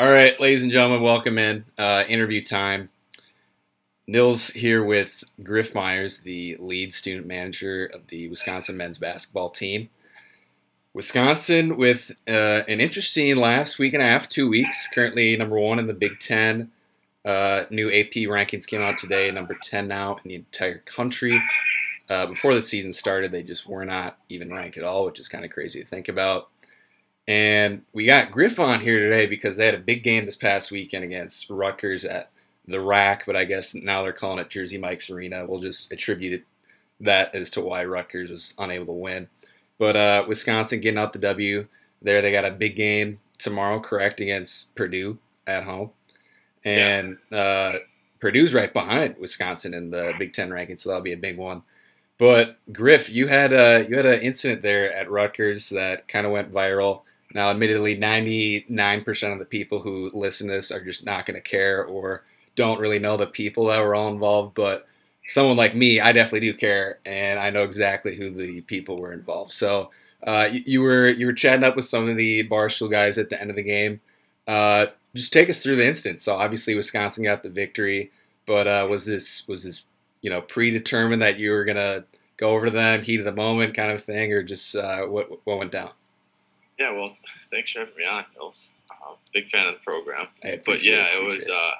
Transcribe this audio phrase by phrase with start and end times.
[0.00, 1.66] All right, ladies and gentlemen, welcome in.
[1.76, 2.88] Uh, interview time.
[4.06, 9.90] Nils here with Griff Myers, the lead student manager of the Wisconsin men's basketball team.
[10.94, 14.88] Wisconsin with uh, an interesting last week and a half, two weeks.
[14.88, 16.70] Currently number one in the Big Ten.
[17.22, 21.42] Uh, new AP rankings came out today, number 10 now in the entire country.
[22.08, 25.28] Uh, before the season started, they just were not even ranked at all, which is
[25.28, 26.48] kind of crazy to think about.
[27.30, 30.72] And we got Griff on here today because they had a big game this past
[30.72, 32.32] weekend against Rutgers at
[32.66, 35.46] the RAC, but I guess now they're calling it Jersey Mike's Arena.
[35.46, 36.44] We'll just attribute
[36.98, 39.28] that as to why Rutgers was unable to win.
[39.78, 41.68] But uh, Wisconsin getting out the W
[42.02, 42.20] there.
[42.20, 45.16] They got a big game tomorrow, correct, against Purdue
[45.46, 45.92] at home.
[46.64, 47.38] And yeah.
[47.38, 47.78] uh,
[48.18, 51.62] Purdue's right behind Wisconsin in the Big Ten ranking, so that'll be a big one.
[52.18, 56.32] But Griff, you had a you had an incident there at Rutgers that kind of
[56.32, 57.02] went viral.
[57.34, 61.26] Now, admittedly, ninety nine percent of the people who listen to this are just not
[61.26, 62.24] going to care or
[62.56, 64.54] don't really know the people that were all involved.
[64.54, 64.86] But
[65.28, 69.12] someone like me, I definitely do care, and I know exactly who the people were
[69.12, 69.52] involved.
[69.52, 69.90] So
[70.26, 73.30] uh, you, you, were you were chatting up with some of the Barstool guys at
[73.30, 74.00] the end of the game.
[74.46, 76.20] Uh, just take us through the incident.
[76.20, 78.10] So obviously, Wisconsin got the victory,
[78.46, 79.84] but uh, was this was this
[80.22, 82.04] you know predetermined that you were gonna
[82.36, 85.30] go over to them, heat of the moment kind of thing, or just uh, what
[85.46, 85.90] what went down?
[86.80, 87.14] Yeah, well,
[87.52, 88.72] thanks for having me on, Nils.
[88.90, 90.28] Uh, big fan of the program.
[90.64, 91.72] But yeah, it, it was uh,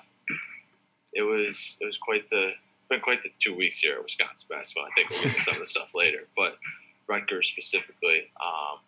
[1.15, 4.49] it was it was quite the it's been quite the two weeks here at Wisconsin
[4.51, 4.91] basketball.
[4.91, 6.59] I think we'll get to some of the stuff later, but
[7.09, 8.81] Rutgers specifically, um,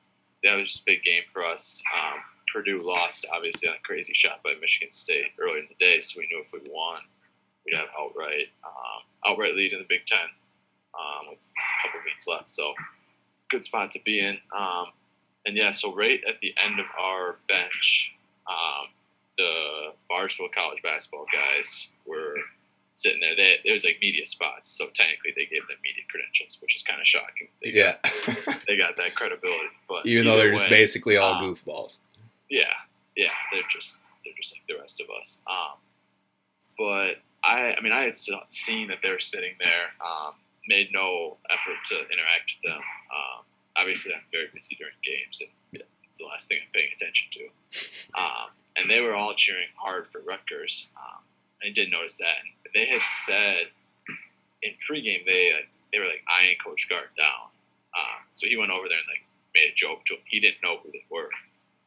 [0.44, 1.82] that was just a big game for us.
[1.96, 2.20] Um,
[2.52, 6.20] Purdue lost obviously on a crazy shot by Michigan State earlier in the day, so
[6.20, 7.00] we knew if we won,
[7.64, 10.28] we'd have outright um, outright lead in the Big Ten
[10.92, 12.50] um, with a couple weeks left.
[12.50, 12.74] So
[13.48, 14.36] good spot to be in.
[15.46, 18.14] And yeah, so right at the end of our bench,
[18.48, 18.88] um,
[19.36, 22.36] the Barstool College basketball guys were
[22.94, 23.34] sitting there.
[23.34, 26.82] They, there was like media spots, so technically they gave them media credentials, which is
[26.82, 27.48] kind of shocking.
[27.62, 29.68] They yeah, got, they got that credibility.
[29.88, 31.96] But even though they're way, just basically all um, goofballs.
[32.48, 32.64] Yeah,
[33.16, 35.40] yeah, they're just they're just like the rest of us.
[35.46, 35.78] Um,
[36.78, 39.90] but I, I mean, I had seen that they were sitting there.
[40.04, 40.34] Um,
[40.68, 42.80] made no effort to interact with them.
[42.80, 43.44] Um,
[43.76, 45.86] obviously, I'm very busy during games, and yeah.
[46.04, 47.44] it's the last thing I'm paying attention to.
[48.18, 50.88] Um, and they were all cheering hard for Rutgers.
[50.96, 51.22] Um,
[51.64, 52.36] I did notice that.
[52.42, 53.68] And they had said
[54.62, 57.50] in pregame they uh, they were like eyeing Coach Gard down.
[57.96, 59.24] Um, so he went over there and like
[59.54, 60.20] made a joke to him.
[60.26, 61.28] He didn't know who they were.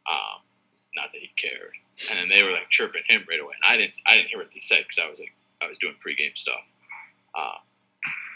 [0.10, 0.46] Um,
[0.96, 1.74] not that he cared.
[2.10, 3.54] And then they were like chirping him right away.
[3.56, 5.78] And I didn't I didn't hear what they said because I was like I was
[5.78, 6.66] doing pregame stuff.
[7.38, 7.60] Um,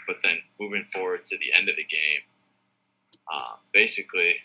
[0.06, 2.20] but then moving forward to the end of the game,
[3.32, 4.36] uh, basically,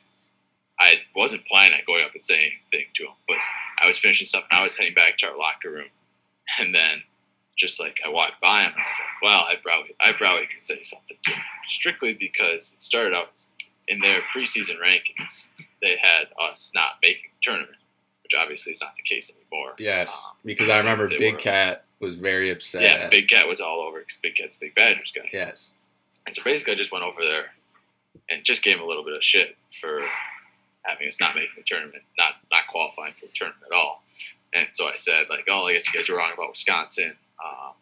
[0.79, 3.38] I wasn't planning on going up and saying anything to him, but
[3.81, 5.90] I was finishing stuff and I was heading back to our locker room,
[6.59, 7.03] and then
[7.56, 10.47] just like I walked by him and I was like, well, I probably I probably
[10.47, 13.46] could say something to him, strictly because it started out
[13.88, 15.50] in their preseason rankings
[15.81, 17.78] they had us not making the tournament,
[18.23, 19.73] which obviously is not the case anymore.
[19.78, 22.81] Yes, um, because I remember Big Cat was very upset.
[22.81, 25.29] Yeah, Big Cat was all over because Big Cat's a big Badgers guy.
[25.31, 25.69] Yes.
[26.25, 27.53] And so basically, I just went over there
[28.30, 30.02] and just gave him a little bit of shit for
[30.84, 34.03] having us not making the tournament, not not qualifying for the tournament at all.
[34.53, 37.18] And so I said, like, oh, I guess you guys were wrong about Wisconsin.
[37.44, 37.74] Um,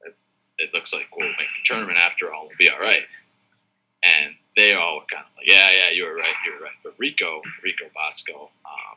[0.00, 0.14] it,
[0.58, 2.48] it, looks like we'll make the tournament after all.
[2.48, 3.04] We'll be all right.
[4.02, 6.74] And they all were kind of like, yeah, yeah, you were right, you were right.
[6.82, 8.96] But Rico, Rico Bosco, um,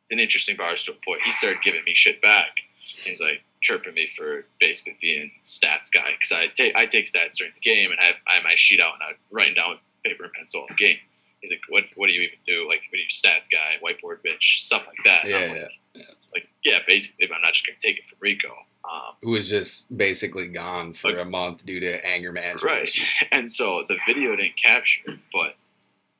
[0.00, 1.22] it's an interesting Barstool point.
[1.22, 2.48] He started giving me shit back.
[2.74, 7.36] He's like chirping me for basically being stats guy because I take I take stats
[7.36, 9.70] during the game and I have, I have my sheet out and I'm writing down
[9.70, 10.98] with paper and pencil all the game.
[11.40, 12.66] He's like, what What do you even do?
[12.68, 15.28] Like, what are you stats guy, whiteboard bitch, stuff like that.
[15.28, 16.02] Yeah, like, yeah, yeah,
[16.32, 18.54] Like, yeah, basically, but I'm not just gonna take it from Rico.
[18.90, 22.64] Um, Who was just basically gone for a month due to anger management.
[22.64, 22.98] Right.
[23.32, 25.56] And so the video didn't capture, but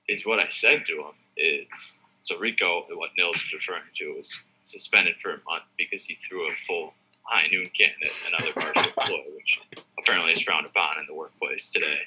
[0.08, 4.44] is what I said to him is so Rico, what Nils was referring to, was
[4.62, 6.94] suspended for a month because he threw a full
[7.28, 9.60] high noon can at another Barstool employee, which
[9.98, 12.00] apparently is frowned upon in the workplace today.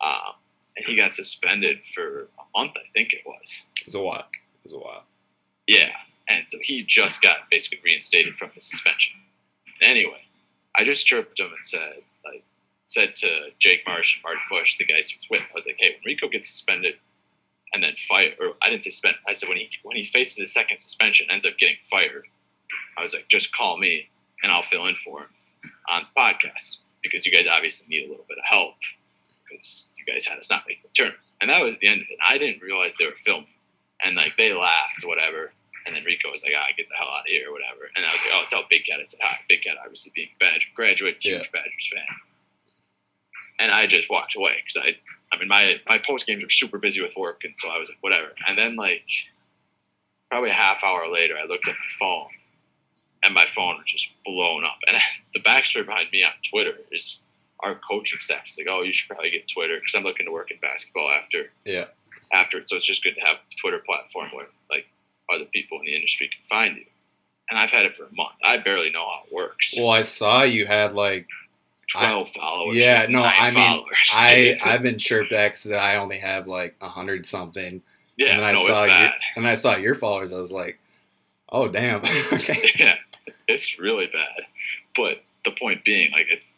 [0.00, 0.34] Um,
[0.76, 3.66] and he got suspended for a month, I think it was.
[3.80, 4.26] It was a while.
[4.64, 5.04] It was a while.
[5.66, 5.90] Yeah,
[6.28, 9.16] and so he just got basically reinstated from his suspension.
[9.82, 10.22] Anyway,
[10.76, 12.44] I just chirped him and said, like,
[12.86, 15.76] said to Jake Marsh and Martin Bush, the guys he was with, I was like,
[15.78, 16.94] hey, when Rico gets suspended
[17.74, 19.16] and then fired, or I didn't say suspend.
[19.28, 22.26] I said when he when he faces his second suspension, ends up getting fired.
[22.96, 24.08] I was like, just call me
[24.42, 25.28] and I'll fill in for him
[25.90, 28.74] on the podcast because you guys obviously need a little bit of help
[29.48, 31.12] because you guys had us not make the turn.
[31.40, 32.18] And that was the end of it.
[32.26, 33.46] I didn't realize they were filming,
[34.04, 35.52] and like they laughed, whatever.
[35.86, 37.88] And then Rico was like, "Ah, get the hell out of here," or whatever.
[37.96, 40.28] And I was like, "Oh, tell Big Cat I said hi." Big Cat, obviously being
[40.34, 41.60] a Badger graduate, huge Yeah.
[41.62, 42.04] Badgers fan.
[43.60, 44.98] And I just walked away because I,
[45.32, 47.88] I mean, my my post games were super busy with work, and so I was
[47.88, 48.32] like, whatever.
[48.46, 49.06] And then like,
[50.30, 52.26] probably a half hour later, I looked at my phone,
[53.22, 54.78] and my phone was just blown up.
[54.86, 54.96] And
[55.34, 57.24] the backstory behind me on Twitter is
[57.60, 60.32] our coaching staff is like, "Oh, you should probably get Twitter because I'm looking to
[60.32, 61.86] work in basketball after." Yeah.
[62.30, 64.86] After, it, so it's just good to have a Twitter platform where like
[65.32, 66.84] other people in the industry can find you.
[67.48, 68.34] And I've had it for a month.
[68.44, 69.74] I barely know how it works.
[69.78, 71.26] Well, I saw you had like
[71.90, 72.76] Twelve followers.
[72.76, 73.84] yeah, no, I mean.
[74.12, 77.80] I, I've been chirped at because I only have like a hundred something,
[78.18, 79.12] yeah, and I no, saw it's you bad.
[79.36, 80.30] and I saw your followers.
[80.30, 80.78] I was like,
[81.48, 82.00] oh damn,
[82.32, 82.96] okay, yeah,
[83.48, 84.46] it's really bad.
[84.96, 86.54] But the point being, like, it's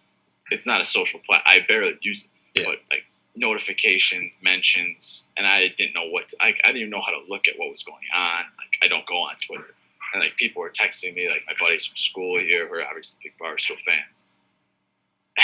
[0.50, 1.42] it's not a social platform.
[1.46, 2.66] I barely use it, Yeah.
[2.70, 3.04] but like
[3.36, 6.28] notifications, mentions, and I didn't know what.
[6.28, 8.44] To, I, I didn't even know how to look at what was going on.
[8.58, 9.74] Like, I don't go on Twitter,
[10.12, 13.20] and like people were texting me, like my buddies from school here, who are obviously
[13.22, 14.26] big Barstool fans.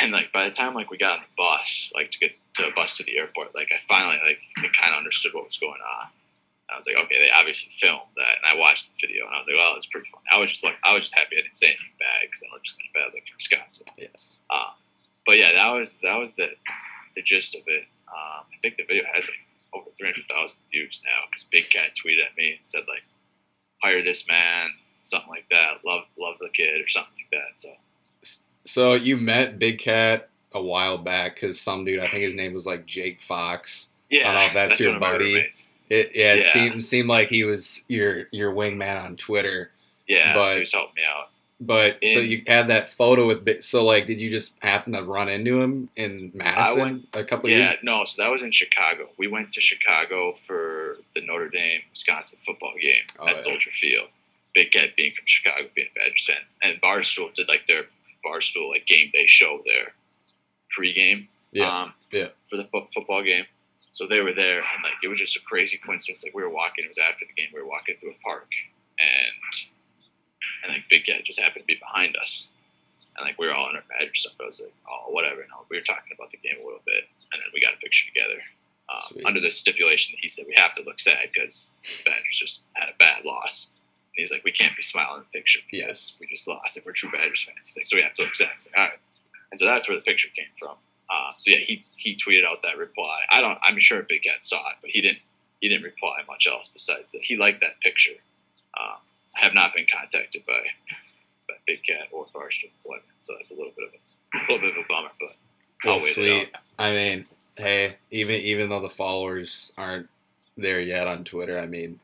[0.02, 2.66] And like by the time like we got on the bus, like to get to
[2.68, 5.80] a bus to the airport, like I finally like kind of understood what was going
[5.80, 6.08] on.
[6.68, 9.34] And I was like, okay, they obviously filmed that, and I watched the video, and
[9.34, 10.26] I was like, well, it's pretty funny.
[10.32, 12.50] I was just like, I was just happy I didn't say anything bad because that
[12.52, 13.86] would just been a bad look for Wisconsin.
[13.96, 14.74] yes, Um,
[15.26, 16.50] but yeah, that was that was the
[17.14, 17.84] the gist of it.
[18.08, 19.40] Um, I think the video has like
[19.74, 23.02] over three hundred thousand views now because Big Cat tweeted at me and said like,
[23.82, 24.70] hire this man,
[25.02, 25.84] something like that.
[25.84, 27.58] Love love the kid or something like that.
[27.58, 27.70] So
[28.64, 32.54] So you met Big Cat a while back because some dude, I think his name
[32.54, 33.88] was like Jake Fox.
[34.10, 35.50] yeah, I don't know if that's your one of buddy.
[35.88, 36.52] It yeah, it Yeah.
[36.52, 39.70] seemed seemed like he was your your wingman on Twitter.
[40.08, 41.30] Yeah, But- he was helping me out.
[41.58, 43.62] But so you had that photo with.
[43.64, 47.48] So like, did you just happen to run into him in Madison went- a couple
[47.48, 47.78] Yeah, years?
[47.82, 49.08] no, so that was in Chicago.
[49.16, 53.36] We went to Chicago for the Notre Dame Wisconsin football game Oh, at yeah.
[53.38, 54.10] Soldier Field.
[54.54, 57.86] Big Cat being from Chicago, being a Badgers fan, and Barstool did like their
[58.24, 59.94] Barstool like game day show there,
[60.78, 61.28] pregame.
[61.52, 62.28] Yeah, um, yeah.
[62.44, 63.46] For the fo- football game,
[63.96, 66.22] so they were there, and like it was just a crazy coincidence.
[66.22, 67.48] Like we were walking, it was after the game.
[67.54, 68.52] We were walking through a park,
[69.00, 69.54] and
[70.62, 72.50] and like Big Cat just happened to be behind us,
[73.16, 74.36] and like we were all in our Badger stuff.
[74.38, 75.40] I was like, oh, whatever.
[75.40, 77.78] And we were talking about the game a little bit, and then we got a
[77.78, 78.36] picture together.
[78.92, 82.66] Um, under the stipulation that he said we have to look sad because Badgers just
[82.76, 83.70] had a bad loss.
[83.72, 86.76] And he's like, we can't be smiling in the picture because we just lost.
[86.76, 88.50] If we're true Badgers fans, he's like, so we have to look sad.
[88.66, 88.98] Like, all right.
[89.50, 90.76] And so that's where the picture came from.
[91.10, 93.20] Uh, so yeah, he he tweeted out that reply.
[93.30, 93.58] I don't.
[93.62, 95.20] I'm sure Big Cat saw it, but he didn't.
[95.60, 97.22] He didn't reply much else besides that.
[97.22, 98.18] He liked that picture.
[98.78, 98.98] Um,
[99.36, 100.60] I have not been contacted by
[101.48, 104.68] by Big Cat or Barstool Employment, so that's a little bit of a, a little
[104.68, 105.10] bit of a bummer.
[105.20, 106.56] But I'll wait it sweet.
[106.78, 107.26] I mean,
[107.56, 110.08] hey, even even though the followers aren't
[110.56, 112.00] there yet on Twitter, I mean,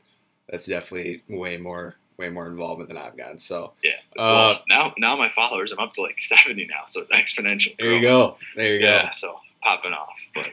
[0.48, 3.38] that's definitely way more way more involvement than I've gotten.
[3.38, 3.92] So yeah.
[4.16, 7.76] Uh, well, now now my followers, I'm up to like 70 now, so it's exponential.
[7.78, 8.36] there you go.
[8.56, 8.86] There you go.
[8.86, 10.50] Yeah, so popping off, but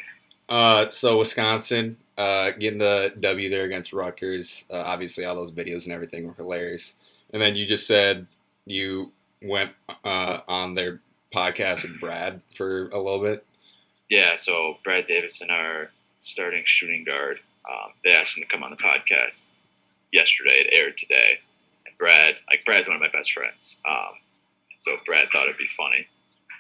[0.50, 4.66] Uh, so Wisconsin uh, getting the W there against Rutgers.
[4.70, 6.96] Uh, obviously, all those videos and everything were hilarious.
[7.32, 8.26] And then you just said
[8.66, 9.12] you
[9.42, 9.72] went
[10.04, 11.00] uh, on their
[11.34, 13.46] podcast with Brad for a little bit.
[14.10, 17.40] Yeah, so Brad Davison, our starting shooting guard,
[17.70, 19.50] um, they asked him to come on the podcast
[20.12, 20.66] yesterday.
[20.66, 21.40] It aired today,
[22.00, 23.82] Brad, like Brad's one of my best friends.
[23.88, 24.14] Um,
[24.80, 26.08] so Brad thought it'd be funny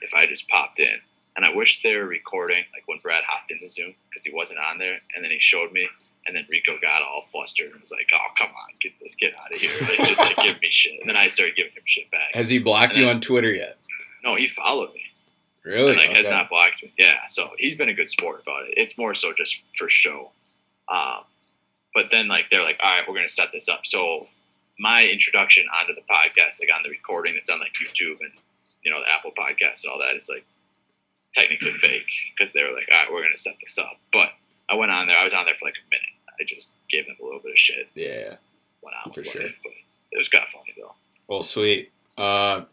[0.01, 0.97] if I just popped in,
[1.35, 4.59] and I wish they were recording like when Brad hopped into Zoom because he wasn't
[4.59, 5.87] on there, and then he showed me.
[6.27, 9.33] And then Rico got all flustered and was like, "Oh, come on, get this kid
[9.41, 10.99] out of here!" Like, just like give me shit.
[10.99, 12.33] And then I started giving him shit back.
[12.35, 13.77] Has he blocked And you then- on Twitter yet?
[14.23, 15.01] No, he followed me
[15.63, 15.91] Really?
[15.91, 16.93] and, like has not blocked me.
[16.99, 18.73] Yeah, so he's been a good sport about it.
[18.75, 20.31] It's more so just for show.
[20.89, 21.23] Um,
[21.95, 23.85] but then like they're like, all right, we're gonna set this up.
[23.85, 24.27] So
[24.79, 28.31] my introduction onto the podcast, like on the recording that's on like YouTube and
[28.83, 30.45] you know the Apple Podcast and all that, is like
[31.33, 33.99] technically fake because they were like, all right, we're gonna set this up.
[34.11, 34.29] But
[34.69, 35.17] I went on there.
[35.17, 36.05] I was on there for like a minute.
[36.39, 37.89] I just gave them a little bit of shit.
[37.93, 38.35] Yeah.
[38.81, 39.41] Went on For with sure.
[39.41, 39.57] life,
[40.11, 40.93] it was kind of funny though.
[41.27, 41.91] Well, sweet.
[42.17, 42.63] Uh,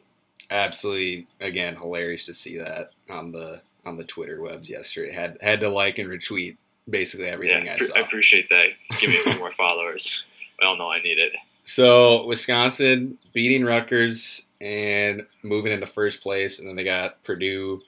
[0.50, 1.26] absolutely.
[1.40, 5.12] Again, hilarious to see that on the on the Twitter webs yesterday.
[5.12, 6.56] Had had to like and retweet
[6.88, 7.96] basically everything yeah, I saw.
[7.96, 8.68] I appreciate that.
[9.00, 10.24] Give me a few more followers.
[10.60, 11.34] We all know I need it.
[11.66, 17.82] So Wisconsin beating Rutgers and moving into first place, and then they got Purdue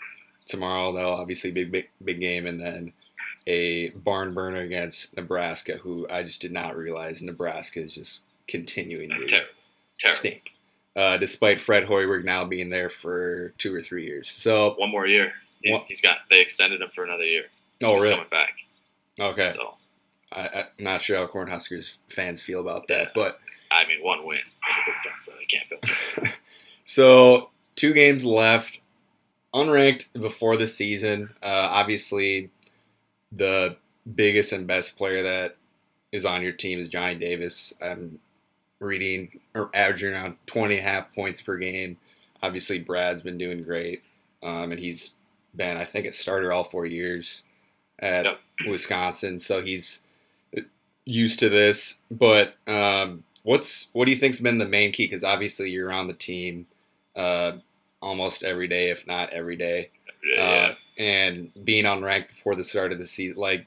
[0.46, 0.92] tomorrow.
[0.92, 2.92] They'll obviously big big big game, and then
[3.46, 9.10] a barn burner against Nebraska, who I just did not realize Nebraska is just continuing
[9.10, 9.26] to.
[9.26, 9.48] Terrible.
[9.96, 10.54] stink.
[10.96, 14.28] Uh, despite Fred Hoiberg now being there for two or three years.
[14.28, 15.32] So one more year.
[15.62, 15.84] He's, What?
[15.88, 16.18] he's got.
[16.28, 17.44] They extended him for another year.
[17.80, 18.14] So Oh, he's really?
[18.16, 18.54] coming back.
[19.20, 19.76] okay, So
[20.32, 23.10] I, I'm not sure how Cornhuskers fans feel about that, Yeah.
[23.14, 23.40] but
[23.70, 24.44] I mean, one win in
[24.86, 26.32] the Big Ten, so they can't feel.
[26.84, 28.80] So two games left,
[29.54, 31.28] unranked before the season.
[31.42, 32.48] Uh, obviously,
[33.30, 33.76] the
[34.14, 35.56] biggest and best player that
[36.12, 37.74] is on your team is Johnny Davis.
[37.82, 38.18] I'm
[38.80, 41.98] reading or averaging around 20 and a half points per game.
[42.42, 44.02] Obviously, Brad's been doing great,
[44.42, 45.12] um, and he's
[45.54, 47.42] been, I think, a starter all four years
[47.98, 48.40] at Yep.
[48.66, 50.00] Wisconsin, so he's
[51.04, 51.96] used to this.
[52.10, 55.06] But um, what's what do you think's been the main key?
[55.06, 56.66] Because obviously, you're on the team
[57.16, 57.52] uh,
[58.02, 59.90] almost every day, if not every day.
[60.22, 63.64] Yeah, Uh, and being on rank before the start of the season, like,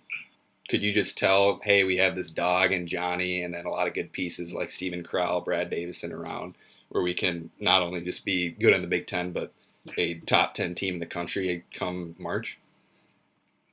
[0.70, 3.88] could you just tell, hey, we have this dog and Johnny, and then a lot
[3.88, 6.54] of good pieces like Steven Crowl, Brad Davison around,
[6.90, 9.52] where we can not only just be good in the Big Ten, but
[9.98, 12.60] a top ten team in the country come March.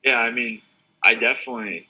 [0.03, 0.63] Yeah, I mean,
[1.05, 1.87] I definitely.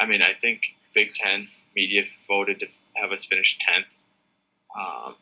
[0.00, 1.42] I mean, I think Big Ten
[1.74, 2.66] media voted to
[2.96, 3.98] have us finish tenth,
[4.78, 5.14] um,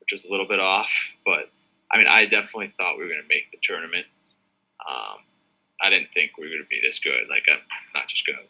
[0.00, 1.14] which was a little bit off.
[1.24, 1.50] But
[1.90, 4.06] I mean, I definitely thought we were going to make the tournament.
[4.88, 5.18] Um,
[5.82, 7.28] I didn't think we were going to be this good.
[7.28, 7.60] Like, I'm
[7.94, 8.44] not just going to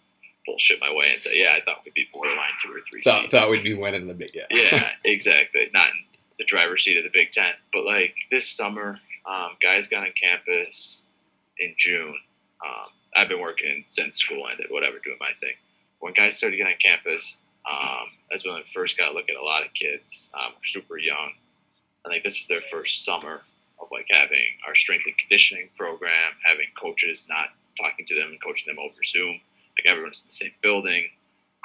[0.46, 3.22] bullshit my way and say, yeah, I thought we'd be borderline two or three Thought,
[3.22, 3.30] seed.
[3.30, 4.44] thought we'd be winning the Big yeah.
[4.50, 5.68] yeah, exactly.
[5.74, 6.04] Not in
[6.38, 10.12] the driver's seat of the Big Ten, but like this summer, um, guys got on
[10.20, 11.04] campus
[11.58, 12.14] in June.
[12.64, 15.54] Um, I've been working since school ended, whatever, doing my thing.
[16.00, 19.36] When guys started getting on campus, um, that's when I first got to look at
[19.36, 21.32] a lot of kids um, super young.
[22.04, 23.42] I think this was their first summer
[23.80, 27.48] of like having our strength and conditioning program, having coaches not
[27.80, 29.40] talking to them and coaching them over Zoom.
[29.76, 31.08] Like everyone's in the same building.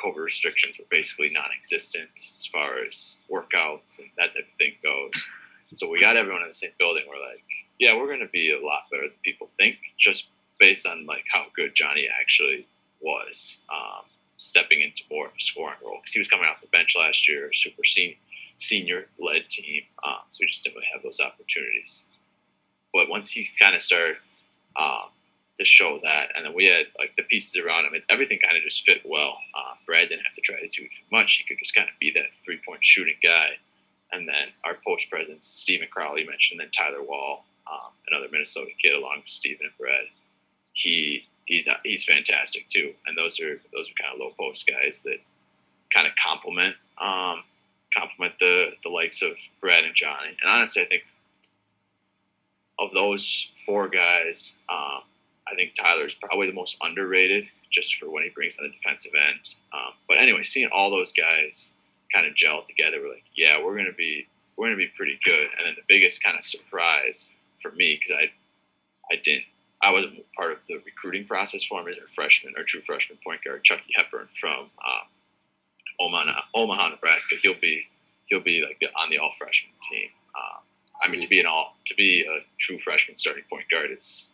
[0.03, 5.27] COVID restrictions were basically non-existent as far as workouts and that type of thing goes.
[5.73, 7.03] So we got everyone in the same building.
[7.07, 7.43] We're like,
[7.79, 11.23] yeah, we're going to be a lot better than people think, just based on like
[11.31, 12.67] how good Johnny actually
[12.99, 14.03] was, um,
[14.41, 17.29] stepping into more of a scoring role because he was coming off the bench last
[17.29, 18.15] year, super sen-
[18.57, 22.07] senior-led team, um, so we just didn't really have those opportunities.
[22.93, 24.17] But once he kind of started
[24.75, 25.09] um,
[25.57, 28.57] to show that, and then we had like the pieces around him, it, everything kind
[28.57, 29.37] of just fit well.
[29.57, 31.97] Um, Brad didn't have to try to do too much; he could just kind of
[31.99, 33.49] be that three-point shooting guy.
[34.11, 38.93] And then our post presence, Stephen Crowley mentioned, then Tyler Wahl, um, another Minnesota kid,
[38.93, 40.05] along with Stephen and Brad.
[40.73, 42.93] He he's he's fantastic too.
[43.05, 45.17] And those are those are kind of low post guys that
[45.93, 47.43] kind of complement um,
[47.95, 50.29] complement the the likes of Brad and Johnny.
[50.41, 51.03] And honestly, I think
[52.79, 55.01] of those four guys, um,
[55.47, 59.11] I think Tyler's probably the most underrated, just for when he brings on the defensive
[59.13, 59.55] end.
[59.73, 61.75] Um, but anyway, seeing all those guys
[62.13, 65.47] kind of gel together, we're like, yeah, we're gonna be we're gonna be pretty good.
[65.57, 68.31] And then the biggest kind of surprise for me, because I
[69.13, 69.45] I didn't
[69.81, 73.17] I wasn't part of the recruiting process for him as a freshman or true freshman
[73.23, 75.07] point guard, Chucky Hepburn from um,
[75.99, 77.35] Omaha, Omaha, Nebraska.
[77.41, 77.87] He'll be
[78.25, 80.09] he'll be like on the all freshman team.
[80.35, 80.61] Um,
[81.03, 84.33] I mean, to be an all to be a true freshman starting point guard is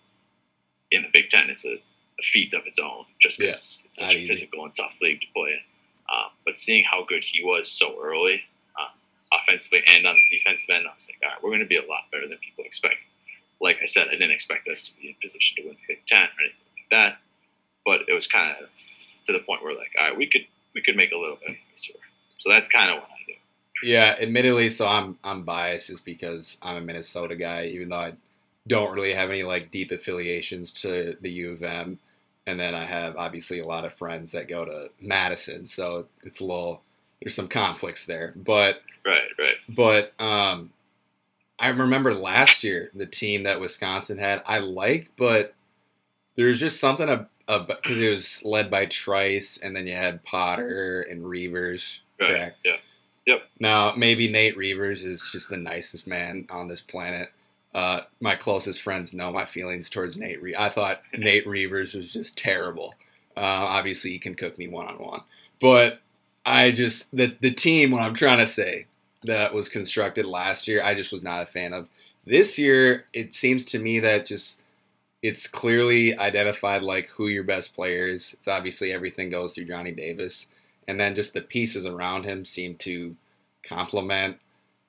[0.91, 4.15] in the Big Ten is a, a feat of its own, just because it's such
[4.15, 4.27] a easy.
[4.27, 5.59] physical and tough league to play in.
[6.13, 8.43] Um, but seeing how good he was so early,
[8.79, 8.87] uh,
[9.33, 11.75] offensively and on the defensive end, I was like, all right, we're going to be
[11.75, 13.07] a lot better than people expect.
[13.61, 16.05] Like I said, I didn't expect us to be in position to win the Big
[16.05, 17.17] Ten or anything like that.
[17.85, 18.69] But it was kind of
[19.25, 21.49] to the point where, like, all right, we could we could make a little bit
[21.49, 22.01] of noise here.
[22.37, 23.33] So that's kind of what I do.
[23.83, 28.13] Yeah, admittedly, so I'm I'm biased just because I'm a Minnesota guy, even though I
[28.67, 31.99] don't really have any like deep affiliations to the U of M,
[32.45, 36.39] and then I have obviously a lot of friends that go to Madison, so it's
[36.39, 36.81] a little
[37.21, 38.33] there's some conflicts there.
[38.35, 39.55] But Right, right.
[39.69, 40.71] but um,
[41.59, 45.55] I remember last year the team that Wisconsin had I liked, but
[46.35, 50.23] there was just something about because it was led by Trice, and then you had
[50.23, 52.01] Potter and Reuvers.
[52.19, 52.29] Right.
[52.29, 52.57] Correct.
[52.65, 52.77] Yeah.
[53.25, 53.43] Yep.
[53.59, 57.29] Now, maybe Nate Reuvers is just the nicest man on this planet.
[57.73, 60.41] Uh, my closest friends know my feelings towards Nate.
[60.41, 62.95] Re- I thought Nate Reuvers was just terrible.
[63.35, 65.21] Uh, obviously, he can cook me one on one,
[65.61, 65.99] but
[66.45, 67.91] I just the the team.
[67.91, 68.87] What I'm trying to say
[69.27, 71.87] that was constructed last year, I just was not a fan of.
[72.25, 74.59] This year, it seems to me that just
[75.21, 78.33] it's clearly identified like who your best player is.
[78.33, 80.47] It's obviously everything goes through Johnny Davis,
[80.87, 83.15] and then just the pieces around him seem to
[83.63, 84.37] complement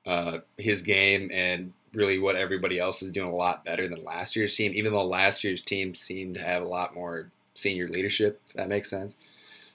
[0.06, 4.36] uh, his game and really what everybody else is doing a lot better than last
[4.36, 4.72] year's team.
[4.74, 8.68] Even though last year's team seemed to have a lot more senior leadership, if that
[8.68, 9.16] makes sense.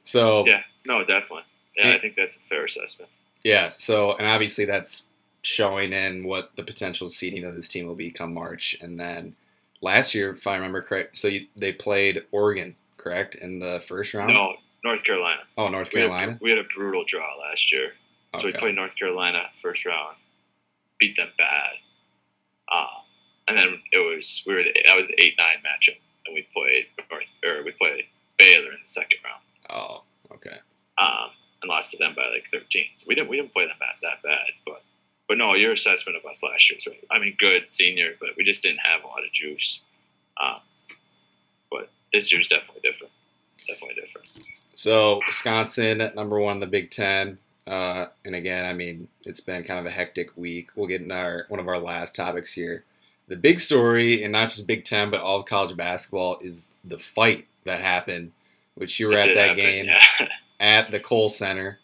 [0.03, 0.61] So Yeah.
[0.85, 1.45] No, definitely.
[1.77, 3.09] Yeah, I think that's a fair assessment.
[3.43, 5.07] Yeah, so and obviously that's
[5.41, 8.77] showing in what the potential seeding of this team will be come March.
[8.81, 9.35] And then
[9.81, 14.13] last year, if I remember correct, so you, they played Oregon, correct, in the first
[14.13, 14.33] round.
[14.33, 14.53] No,
[14.85, 15.41] North Carolina.
[15.57, 16.37] Oh, North We had, Carolina.
[16.41, 17.91] we had a brutal draw last year.
[18.37, 20.15] So we played North Carolina first round,
[20.99, 21.69] beat them bad,
[22.75, 22.87] um,
[23.47, 26.47] and then it was we were the, that was the eight nine matchup, and we
[26.55, 28.05] played North or we played
[28.39, 30.57] Baylor in the second round, Oh, okay.
[30.97, 31.29] um,
[31.63, 32.85] and lost to them by like thirteen.
[32.95, 34.83] So we didn't we didn't play them that that bad, but
[35.27, 37.03] but no, your assessment of us last year was right.
[37.09, 39.81] I mean, good senior, but we just didn't have a lot of juice.
[40.41, 40.59] Um,
[41.71, 43.13] but this year's definitely different.
[43.67, 44.29] Definitely different.
[44.75, 47.39] So Wisconsin at number one in the Big Ten.
[47.65, 50.69] Uh, and again, I mean, it's been kind of a hectic week.
[50.75, 52.83] We'll get into our one of our last topics here.
[53.29, 56.99] The big story, and not just Big Ten, but all of college basketball, is the
[56.99, 58.33] fight that happened,
[58.75, 60.27] which you were It at that happen, game yeah.
[60.59, 61.79] at the Kohl Center.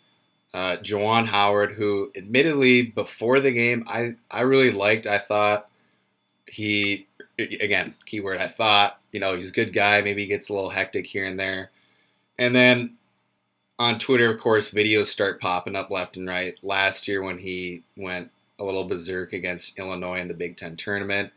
[0.53, 5.05] Uh, Juwan Howard, who admittedly before the game, I, I really liked.
[5.05, 5.69] I thought
[6.47, 7.07] he,
[7.37, 10.01] again, keyword, I thought, you know, he's a good guy.
[10.01, 11.69] Maybe he gets a little hectic here and there.
[12.39, 12.97] And then
[13.77, 16.57] on Twitter, of course, videos start popping up left and right.
[16.63, 21.31] Last year when he went a little berserk against Illinois in the Big Ten tournament.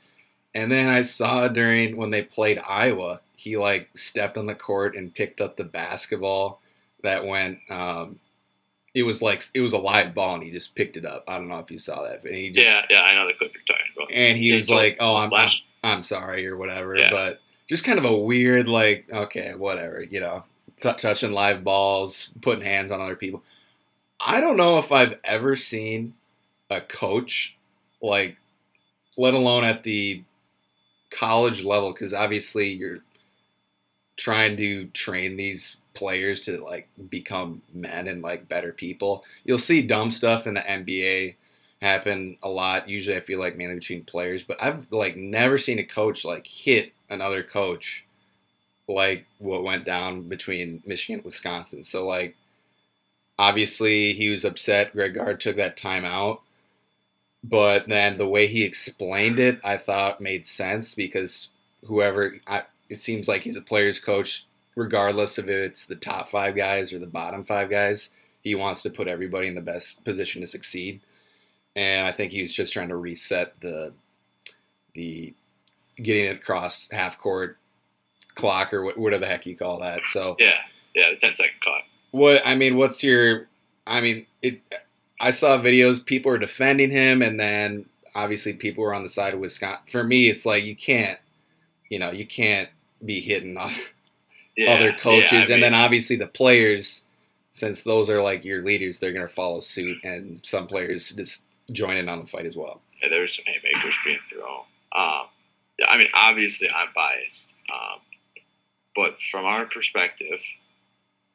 [0.55, 4.97] And then I saw during when they played Iowa, he like stepped on the court
[4.97, 6.62] and picked up the basketball
[7.03, 7.59] that went.
[7.71, 8.19] Um,
[8.95, 11.25] it was like it was a live ball, and he just picked it up.
[11.27, 13.35] I don't know if you saw that, but he just yeah, yeah, I know the
[13.35, 14.13] clip you're talking about.
[14.13, 15.49] and he Yeah, was like, "Oh, I'm, I'm
[15.83, 16.97] I'm sorry" or whatever.
[16.97, 17.11] Yeah.
[17.11, 20.45] But just kind of a weird, like, okay, whatever, you know,
[20.83, 23.43] t- touching live balls, putting hands on other people.
[24.21, 26.15] I don't know if I've ever seen
[26.71, 27.57] a coach
[28.03, 28.37] like,
[29.17, 30.23] let alone at the
[31.11, 32.99] college level, because obviously you're
[34.17, 39.25] trying to train these players to like become men and like better people.
[39.45, 41.37] You'll see dumb stuff in the NBA
[41.81, 42.89] happen a lot.
[42.89, 46.47] Usually, I feel like mainly between players, but I've like never seen a coach like
[46.47, 48.05] hit another coach
[48.89, 51.85] like what went down between Michigan and Wisconsin.
[51.85, 52.37] So like,
[53.39, 54.93] obviously he was upset.
[54.93, 56.43] Greg Gard took that time out.
[57.45, 61.49] But then the way he explained it, I thought made sense because
[61.85, 66.31] whoever, I, it seems like he's a player's coach, regardless of if it's the top
[66.31, 68.11] five guys or the bottom five guys.
[68.43, 71.01] He wants to put everybody in the best position to succeed
[71.75, 73.93] and I think he was just trying to reset the
[74.95, 75.35] the
[75.97, 77.59] getting it across half court
[78.35, 80.05] clock or whatever the heck you call that.
[80.07, 80.59] So Yeah,
[80.95, 81.83] yeah, the 10 second clock.
[82.11, 83.49] what I mean, what's your?
[83.87, 84.61] I mean, it.
[85.21, 86.05] I saw videos.
[86.05, 89.83] People are defending him, and then obviously people were on the side of Wisconsin.
[89.89, 91.19] For me, it's like you can't,
[91.89, 92.69] you know, you can't
[93.05, 93.73] be hitting on
[94.57, 97.05] Yeah, other coaches, yeah, I and then obviously the players,
[97.53, 101.97] since those are like your leaders, they're gonna follow suit, and some players just join
[101.97, 102.83] in on the fight as well.
[103.03, 104.65] yeah, there were some haymakers being thrown.
[104.93, 105.27] Um,
[105.89, 108.01] I mean, obviously, I'm biased, um,
[108.95, 110.43] but from our perspective,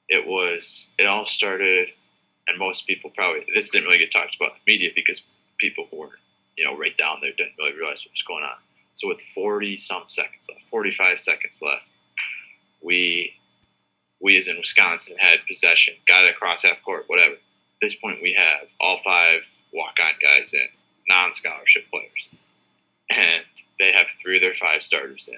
[0.09, 1.89] it was it all started,
[2.47, 5.25] and most people probably this didn't really get talked about in the media because
[5.57, 6.19] people who were
[6.55, 8.57] you know right down there didn't really realize what was going on.
[8.93, 11.97] So with 40 some seconds left, 45 seconds left,
[12.81, 13.33] we
[14.19, 17.33] we as in Wisconsin had possession, got it across half court, whatever.
[17.35, 17.39] At
[17.81, 20.67] this point, we have all five walk-on guys in,
[21.07, 22.29] non-scholarship players,
[23.11, 23.43] and
[23.79, 25.37] they have three of their five starters in,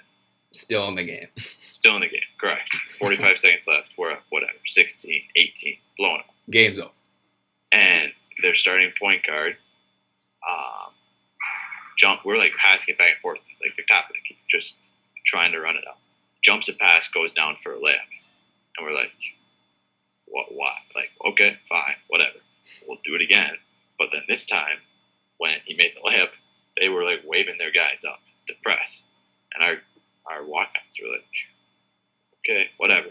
[0.54, 1.28] Still in the game.
[1.66, 2.22] still in the game.
[2.40, 2.74] Correct.
[2.98, 3.94] 45 seconds left.
[3.98, 6.34] We're at whatever, 16, 18, blowing up.
[6.50, 6.90] Game's over.
[7.74, 9.58] And their starting point guard,
[10.50, 10.94] um,
[11.98, 12.22] jump.
[12.26, 14.78] We're like passing it back and forth, like the top of the key, just
[15.26, 16.00] trying to run it up.
[16.42, 18.10] Jumps a pass, goes down for a layup,
[18.78, 19.14] and we're like,
[20.26, 20.48] "What?
[20.54, 20.78] Why?
[20.96, 22.40] Like, okay, fine, whatever.
[22.88, 23.58] We'll do it again."
[23.98, 24.80] But then this time,
[25.38, 26.32] when he made the layup,
[26.80, 29.04] they were like waving their guys up to press,
[29.54, 29.82] and our
[30.26, 31.50] our walkouts were like,
[32.40, 33.10] "Okay, whatever,"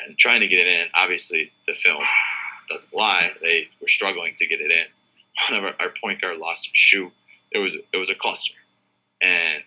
[0.00, 0.88] and trying to get it in.
[0.94, 2.02] Obviously, the film
[2.68, 3.32] doesn't lie.
[3.40, 4.86] They were struggling to get it in.
[5.50, 7.12] One of our, our point guard lost a shoe.
[7.52, 8.54] It was it was a cluster,
[9.20, 9.62] and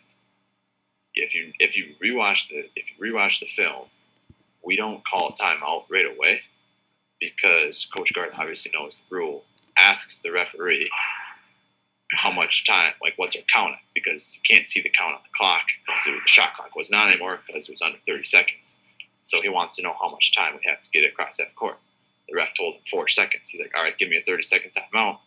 [1.30, 3.86] if you if you rewatch the if you rewatch the film,
[4.64, 6.42] we don't call a timeout right away
[7.20, 9.44] because Coach Gard obviously knows the rule.
[9.78, 10.90] Asks the referee
[12.14, 15.22] how much time, like what's our count at, because you can't see the count on
[15.24, 18.80] the clock because the shot clock wasn't anymore because it was under 30 seconds.
[19.22, 21.78] So he wants to know how much time we have to get across half court.
[22.28, 23.50] The ref told him four seconds.
[23.50, 25.20] He's like, all right, give me a 30 second timeout.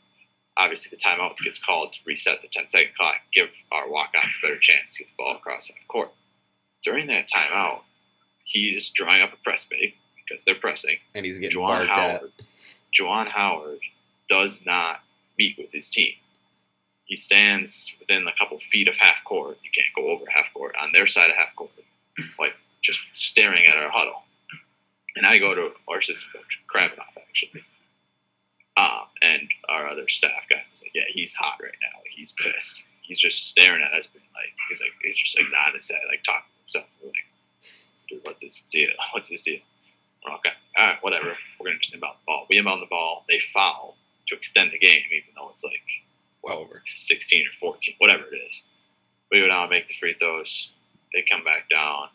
[0.56, 4.38] Obviously, the timeout gets called to reset the 10 second clock, give our walk ons
[4.38, 6.12] a better chance to get the ball across half court.
[6.82, 7.80] During that timeout,
[8.44, 10.96] he's drawing up a press bait because they're pressing.
[11.14, 12.20] And he's getting Juwan barked at.
[12.20, 12.32] Howard,
[12.92, 13.80] Juwan Howard
[14.28, 15.00] does not
[15.38, 16.14] meet with his team.
[17.04, 19.58] He stands within a couple feet of half court.
[19.62, 21.72] You can't go over half court on their side of half court,
[22.38, 24.22] like just staring at our huddle.
[25.16, 27.64] And I go to our assistant coach, Krabbenhoft, actually.
[28.76, 31.98] Um, and our other staff guy was like, "Yeah, he's hot right now.
[31.98, 32.88] Like, he's pissed.
[33.02, 36.00] He's just staring at us, being like, he's like, he's just like nodding his head,
[36.08, 36.96] like talking to himself.
[37.02, 37.26] We're like,
[38.08, 38.90] dude, what's his deal?
[39.12, 39.60] What's his deal?
[40.24, 40.50] We're okay.
[40.78, 41.36] All right, whatever.
[41.58, 42.46] We're gonna just inbound the ball.
[42.48, 43.24] We inbound the ball.
[43.28, 43.96] They foul
[44.28, 45.82] to extend the game, even though it's like
[46.42, 46.80] Well over.
[46.84, 48.68] 16 or 14, whatever it is.
[49.30, 50.74] We go down, make the free throws.
[51.12, 52.08] They come back down.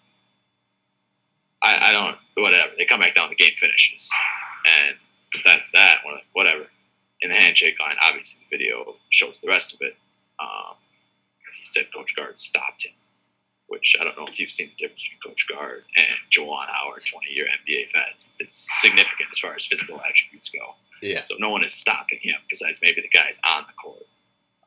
[1.62, 2.72] I, I don't, whatever.
[2.78, 4.12] They come back down, the game finishes.
[4.66, 4.96] And
[5.44, 6.00] that's that.
[6.06, 6.66] We're like, whatever.
[7.22, 9.96] In the handshake line, obviously the video shows the rest of it.
[10.40, 10.76] Um,
[11.58, 12.94] he said Coach Gard stopped him,
[13.68, 17.06] which I don't know if you've seen the difference between Coach Gard and Juwan Howard,
[17.06, 18.28] 20 year NBA vet.
[18.40, 20.76] It's significant as far as physical attributes go.
[21.02, 21.22] Yeah.
[21.24, 24.06] So no one is stopping him besides maybe the guys on the court.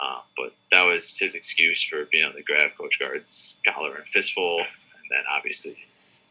[0.00, 4.06] Um, but that was his excuse for being able to grab Coach Gard's collar and
[4.08, 5.76] fistful, and then obviously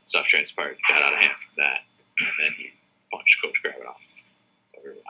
[0.03, 0.77] stuff transpired.
[0.87, 1.81] Got out of hand from that,
[2.19, 2.71] and then he
[3.12, 4.06] punched Coach Gard off.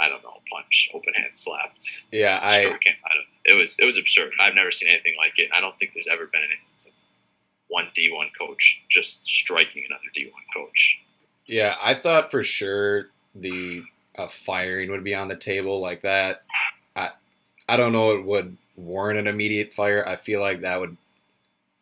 [0.01, 2.95] I don't know, punched, open hand slapped, Yeah, I struck him.
[3.05, 4.33] I don't, it was it was absurd.
[4.41, 5.49] I've never seen anything like it.
[5.53, 6.93] I don't think there's ever been an instance of
[7.67, 10.99] one D1 coach just striking another D1 coach.
[11.45, 13.83] yeah, I thought for sure the
[14.17, 16.43] uh, firing would be on the table like that.
[16.95, 17.11] I
[17.67, 20.03] I don't know it would warrant an immediate fire.
[20.07, 20.97] I feel like that would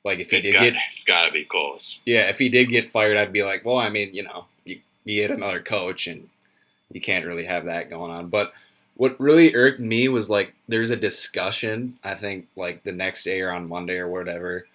[0.03, 2.01] like if he It's did got get it's got to be close.
[2.05, 4.81] yeah, if he did get fired, I'd be like, well, I mean, you know, you,
[5.07, 6.29] you get another coach and
[6.91, 8.27] you can't really have that going on.
[8.29, 8.53] But
[8.95, 13.41] what really irked me was like there's a discussion, I think like the next day
[13.41, 14.67] or on Monday or whatever,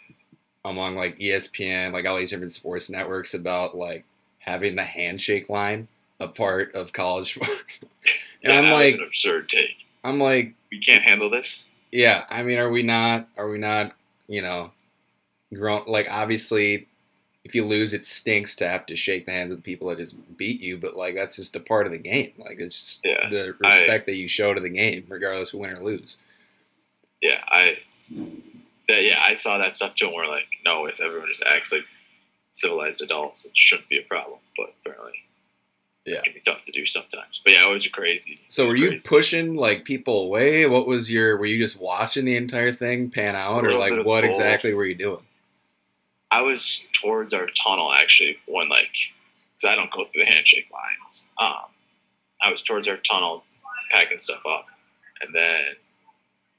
[0.64, 4.04] among like ESPN, like all these different sports networks about like
[4.38, 5.88] having the handshake line
[6.20, 7.80] a part of college sports.
[7.82, 7.90] and
[8.42, 9.86] Yeah, I'm that was like an absurd take.
[10.04, 11.68] I'm like We can't handle this.
[11.90, 13.28] yeah, I mean, are we not?
[13.36, 13.94] Are we not?
[14.28, 14.70] You know,
[15.52, 15.82] grown?
[15.86, 16.86] Like, obviously,
[17.44, 19.98] if you lose, it stinks to have to shake the hands of the people that
[19.98, 20.76] just beat you.
[20.78, 22.32] But like, that's just a part of the game.
[22.38, 25.74] Like, it's Yeah, the I- respect that you show to the game, regardless of win
[25.76, 26.16] or lose.
[27.20, 27.78] Yeah, I
[28.88, 31.72] that yeah, I saw that stuff too, and we're like, no, if everyone just acts
[31.72, 31.84] like
[32.50, 34.38] civilized adults, it shouldn't be a problem.
[34.56, 35.12] But apparently,
[36.04, 36.16] Yeah.
[36.16, 37.40] it can be tough to do sometimes.
[37.44, 38.40] But yeah, it was crazy.
[38.48, 39.08] So, was were you crazy.
[39.08, 40.66] pushing like people away?
[40.66, 41.36] What was your?
[41.38, 44.24] Were you just watching the entire thing pan out, or like what both.
[44.24, 45.22] exactly were you doing?
[46.32, 48.96] I was towards our tunnel actually when like,
[49.54, 51.30] because I don't go through the handshake lines.
[51.38, 51.68] Um,
[52.42, 53.44] I was towards our tunnel,
[53.90, 54.66] packing stuff up,
[55.20, 55.60] and then,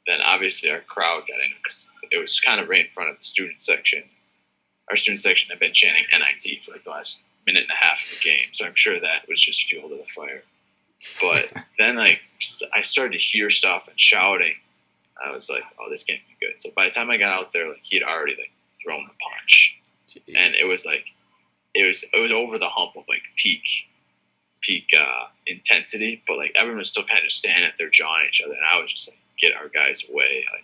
[0.06, 3.18] then obviously our crowd got in because it was kind of right in front of
[3.18, 4.04] the student section.
[4.92, 8.06] Our student section had been chanting NIT for like the last minute and a half
[8.06, 10.44] of the game, so I'm sure that was just fuel to the fire.
[11.20, 12.22] But then like
[12.76, 14.54] I started to hear stuff and shouting.
[15.26, 16.60] I was like, oh, this can't be good.
[16.60, 18.52] So by the time I got out there, like he'd already like
[18.84, 19.80] thrown the punch
[20.28, 21.14] and it was like
[21.74, 23.88] it was it was over the hump of like peak
[24.62, 28.20] peak uh, intensity, but like everyone was still kind of just standing at their jaw
[28.22, 30.46] at each other, and I was just like, get our guys away.
[30.52, 30.64] Like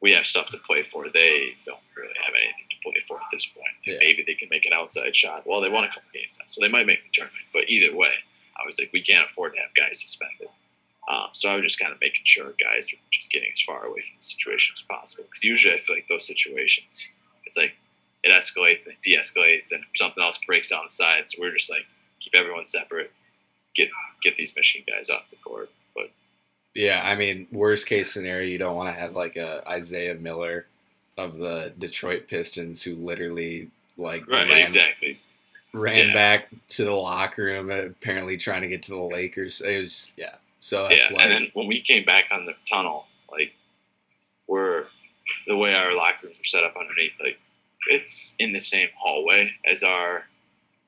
[0.00, 1.08] we have stuff to play for.
[1.08, 3.74] They don't really have anything to play for at this point.
[3.86, 3.96] Yeah.
[4.00, 5.46] Maybe they can make an outside shot.
[5.46, 7.44] Well, they won a couple games now, so they might make the tournament.
[7.52, 8.12] But either way,
[8.60, 10.48] I was like, we can't afford to have guys suspended.
[11.08, 13.84] Um, so I was just kind of making sure guys were just getting as far
[13.84, 15.24] away from the situation as possible.
[15.24, 17.12] Because usually I feel like those situations,
[17.52, 17.76] it's like
[18.24, 21.28] it escalates and it de-escalates and something else breaks out on the side.
[21.28, 21.86] So we're just like
[22.20, 23.12] keep everyone separate,
[23.74, 23.90] get
[24.22, 25.70] get these Michigan guys off the court.
[25.94, 26.10] But
[26.74, 30.66] Yeah, I mean, worst case scenario, you don't want to have like a Isaiah Miller
[31.18, 35.20] of the Detroit Pistons who literally like right, ran, exactly.
[35.74, 36.12] ran Yeah.
[36.14, 39.60] back to the locker room, apparently trying to get to the Lakers.
[39.60, 40.36] It was yeah.
[40.60, 43.52] So that's yeah, like and then when we came back on the tunnel, like
[44.46, 44.86] we're
[45.46, 47.38] the way our locker rooms are set up underneath, like
[47.88, 50.26] it's in the same hallway as our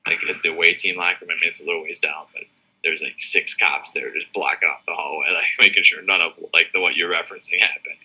[0.07, 1.31] like as the away team locker room.
[1.31, 2.43] I mean, it's a little ways down, but
[2.83, 6.33] there's like six cops there just blocking off the hallway, like making sure none of
[6.53, 7.97] like the what you're referencing happened.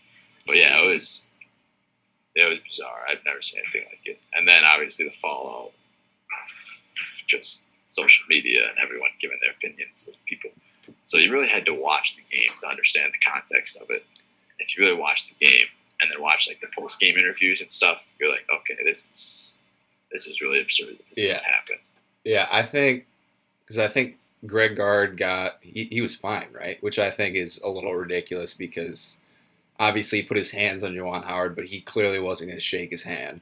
[0.46, 1.28] But yeah, it was
[2.34, 3.04] it was bizarre.
[3.08, 4.20] I've never seen anything like it.
[4.34, 5.72] And then obviously the fallout,
[7.26, 10.50] just social media and everyone giving their opinions of people.
[11.04, 14.06] So you really had to watch the game to understand the context of it.
[14.60, 15.66] If you really watch the game
[16.11, 19.57] and then watch like the post game interviews and stuff, you're like, okay, this is
[20.12, 21.40] this is really absurd that this Yeah.
[21.44, 21.81] happened.
[22.25, 22.49] yeah.
[22.51, 23.07] I think
[23.64, 26.83] because I think Greg Gard got he, he was fine, right?
[26.83, 29.18] Which I think is a little ridiculous because
[29.79, 32.90] obviously he put his hands on Juwan Howard, but he clearly wasn't going to shake
[32.90, 33.40] his hand.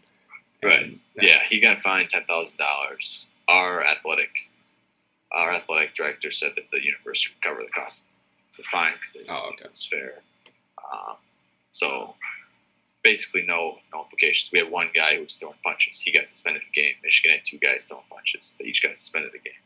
[0.63, 0.83] Right.
[0.85, 3.29] And- Yeah, he got fined ten thousand dollars.
[3.49, 4.31] Our athletic,
[5.33, 8.07] our athletic director said that the university would cover the cost
[8.51, 9.65] of the fine because they Oh, okay.
[9.65, 10.23] it was fair.
[10.93, 11.17] Um,
[11.71, 12.15] so
[13.09, 14.51] basically, no no implications.
[14.53, 16.03] We had one guy who was throwing punches.
[16.03, 16.95] He got suspended a game.
[17.03, 18.57] Michigan had two guys throwing punches.
[18.59, 19.63] They each got suspended a game.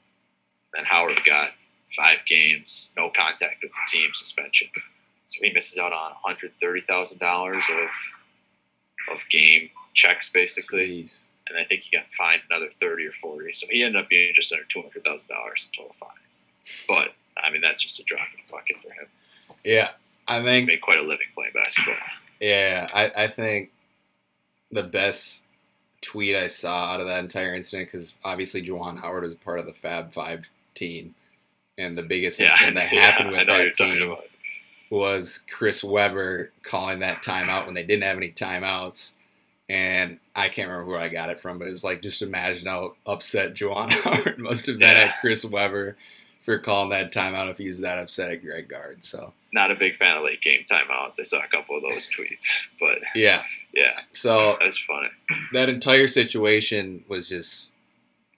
[0.74, 1.50] Then Howard got
[1.86, 4.68] five games, no contact with the team, suspension.
[5.26, 7.90] So he misses out on one hundred thirty thousand dollars of
[9.12, 11.14] of game checks basically, Jeez.
[11.48, 13.50] and I think he got fined another thirty or forty.
[13.50, 16.42] So he ended up being just under two hundred thousand dollars in total fines.
[16.86, 19.08] But I mean, that's just a drop in the bucket for him.
[19.64, 19.88] Yeah,
[20.28, 21.96] I mean he's think made quite a living playing basketball.
[22.42, 23.72] Yeah, I, I think
[24.70, 25.44] the best
[26.02, 29.66] tweet I saw out of that entire incident, because obviously Juwan Howard was part of
[29.66, 31.14] the Fab Five team,
[31.78, 34.16] and the biggest Yeah, incident that yeah, happened with know what you're that team
[34.90, 39.12] was Chris Webber calling that timeout when they didn't have any timeouts.
[39.68, 42.68] And I can't remember where I got it from, but it was like just imagine
[42.68, 44.98] how upset Juwan Howard must have been Yeah.
[44.98, 45.96] at Chris Webber
[46.44, 49.04] for calling that timeout if he's that upset at Greg Gard.
[49.04, 51.20] So Not a big fan of late game timeouts.
[51.20, 53.40] I saw a couple of those tweets, but yeah,
[53.72, 55.08] yeah, so that's funny.
[55.52, 57.70] that entire situation was just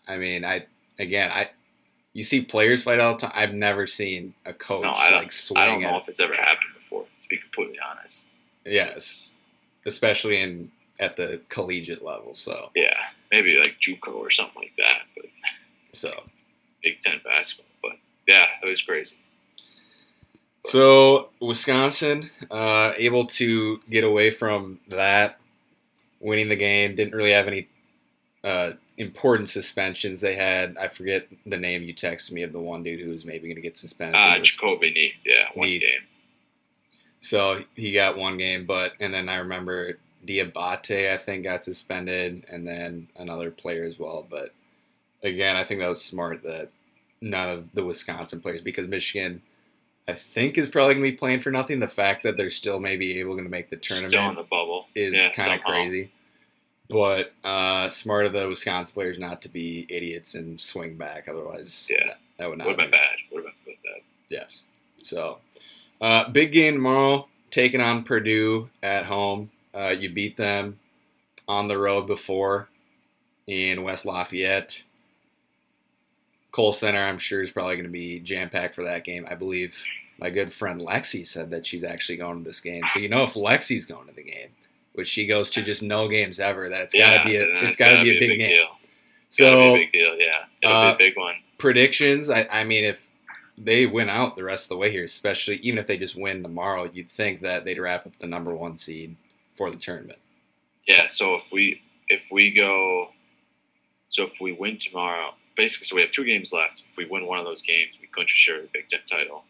[0.07, 0.67] I mean, I
[0.99, 1.51] again I
[2.13, 3.33] you see players fight all the time.
[3.35, 6.35] I've never seen a coach No, I like swing I don't know if it's ever
[6.35, 7.05] happened before.
[7.23, 8.31] To be completely honest,
[8.67, 9.35] yes, It's-
[9.87, 12.35] especially in at the collegiate level.
[12.35, 12.95] So yeah,
[13.33, 15.25] maybe like JUCO or something like that, but
[15.93, 16.23] so
[16.83, 17.67] Big Ten basketball.
[18.27, 19.17] Yeah, it was crazy.
[20.67, 25.39] so Wisconsin uh, able to get away from that,
[26.21, 26.95] winning the game.
[26.97, 27.69] Didn't really have any
[28.43, 30.21] uh, important suspensions.
[30.21, 33.25] They had I forget the name you texted me of the one dude who was
[33.25, 34.17] maybe going to get suspended.
[34.17, 35.83] Uh, Jahcobi Neath, yeah, one Neath.
[35.83, 36.01] game.
[37.21, 42.45] So he got one game, but and then I remember Diabate I think got suspended,
[42.51, 44.27] and then another player as well.
[44.29, 44.51] But
[45.23, 46.71] again, I think that was smart that
[47.21, 49.43] none of the Wisconsin players because Michigan,
[50.09, 51.81] I think, is probably going to be playing for nothing.
[51.81, 54.89] The fact that they're still maybe able to make the tournament Still in the bubble.
[54.95, 56.11] is yeah, kind of crazy.
[56.91, 61.29] But uh, smart of the Wisconsin players not to be idiots and swing back.
[61.29, 62.07] Otherwise, Yeah.
[62.07, 63.17] that, that would not Would have been bad.
[63.33, 64.03] Would have been bad.
[64.29, 64.63] Yes.
[65.03, 65.39] So,
[66.01, 69.51] uh, big game tomorrow, taking on Purdue at home.
[69.73, 70.79] Uh, you beat them
[71.49, 72.69] on the road before
[73.47, 74.83] in West Lafayette.
[76.55, 79.27] Kohl Center, I'm sure, is probably going to be jam packed for that game.
[79.29, 79.77] I believe
[80.19, 82.83] my good friend Lexi said that she's actually going to this game.
[82.93, 84.51] So you know if Lexi's going to the game,
[84.93, 87.47] which she goes to just no games ever, that it's yeah, got to be a
[87.53, 88.49] then it's got to gotta be a big, game.
[88.51, 88.69] deal.
[89.31, 90.15] So be a big deal.
[90.17, 91.35] Yeah, it'll uh, be a big one.
[91.59, 92.31] predictions.
[92.31, 93.05] I, I mean, if
[93.59, 96.41] they win out the rest of the way here, especially even if they just win
[96.41, 99.17] tomorrow, you'd think that they'd wrap up the number one seed
[99.57, 100.21] for the tournament.
[100.87, 101.07] Yeah.
[101.07, 103.09] So if we if we go,
[104.07, 106.85] so if we win tomorrow, basically, so we have two games left.
[106.89, 109.45] If we win one of those games, we clinch share of the Big Ten title.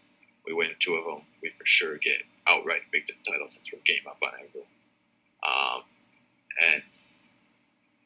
[0.46, 3.80] We win two of them, we for sure get outright Big Ten title since we're
[3.84, 4.68] game up on everyone.
[5.46, 5.82] Um,
[6.72, 6.82] and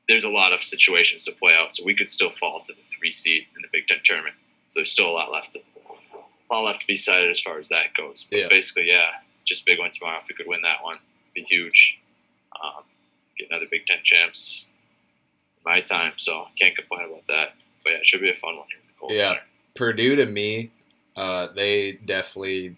[0.09, 2.83] there's a lot of situations to play out, so we could still fall to the
[2.83, 4.37] three seed in the Big Ten tournament.
[4.69, 5.61] So there's still a lot left, to,
[6.51, 8.27] a lot left to be decided as far as that goes.
[8.31, 8.49] But Yeah.
[8.49, 9.11] basically, yeah,
[9.45, 10.19] just big one tomorrow.
[10.19, 10.99] If we could win that one,
[11.35, 12.01] be huge.
[12.63, 12.85] Um,
[13.37, 14.71] get another Big Ten champs
[15.57, 17.55] in my time, so can't complain about that.
[17.89, 19.29] But yeah, it should be a fun one here at the Yeah.
[19.31, 19.41] Center.
[19.75, 20.71] Purdue to me,
[21.17, 22.77] uh, they definitely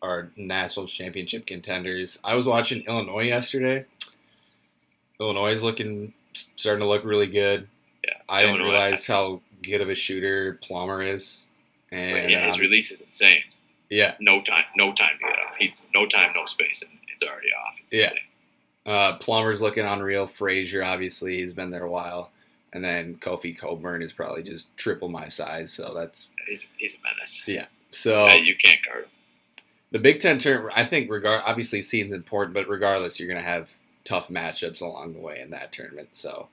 [0.00, 2.18] are national championship contenders.
[2.22, 3.84] I was watching Illinois yesterday.
[5.20, 6.12] Illinois is looking
[6.56, 7.68] starting to look really good.
[8.06, 11.46] Yeah, I didn't Illinois- realize how good of a shooter Plummer is.
[11.90, 13.42] And yeah, his um, release is insane.
[13.88, 15.56] yeah, No time, no time to get off.
[15.56, 17.80] He's no time, no space, and it's already off.
[17.80, 18.02] It's Yeah.
[18.02, 18.18] insane.
[18.86, 20.26] Uh, Plummer's looking unreal.
[20.26, 22.30] Frazier, obviously, he's been there a while.
[22.74, 25.72] And then Kofi Cockburn is probably just triple my size.
[25.72, 27.44] So that's He's he's a menace.
[27.48, 27.66] Yeah.
[27.90, 29.10] so Yeah, you can't guard him.
[29.92, 30.74] the Big Ten tournament.
[30.76, 33.70] I think regard obviously seed's important, but regardless, you're going to have
[34.04, 36.08] tough matchups along the way in that tournament.
[36.14, 36.48] So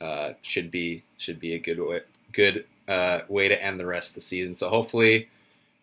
[0.00, 4.10] uh, should be should be a good way, good uh, way to end the rest
[4.10, 4.52] of the season.
[4.54, 5.28] So hopefully,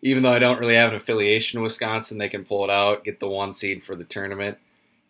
[0.02, 3.02] even though I don't really have an affiliation with Wisconsin, they can pull it out,
[3.04, 4.56] get the one seed for the tournament,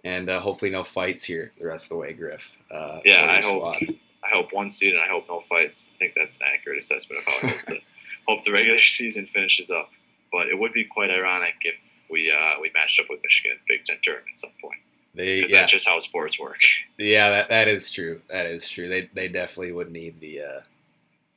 [0.05, 2.51] and uh, hopefully no fights here the rest of the way, Griff.
[2.71, 3.77] Uh, Yeah, I hope.
[3.77, 3.97] squad.
[4.25, 5.93] I hope one seed and I hope no fights.
[5.95, 7.81] I think that's an accurate assessment of how I hope the,
[8.29, 9.91] hope the regular season finishes up.
[10.33, 13.59] But it would be quite ironic if we uh, we matched up with Michigan in
[13.59, 14.81] the Big Ten tournament at some point
[15.15, 16.61] because yeah, that's just how sports work.
[16.99, 18.21] yeah, that, that is true.
[18.29, 18.89] That is true.
[18.89, 20.61] They they definitely would need the uh,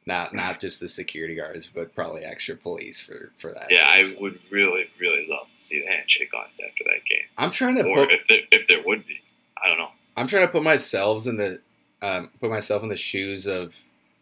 [0.05, 3.67] not not just the security guards, but probably extra police for for that.
[3.69, 7.51] Yeah, I would really really love to see the handshake ons after that game, I'm
[7.51, 9.21] trying to or put if there if there would be.
[9.63, 9.91] I don't know.
[10.15, 11.59] I'm trying to put myself in the
[12.03, 13.75] um, put myself in the shoes of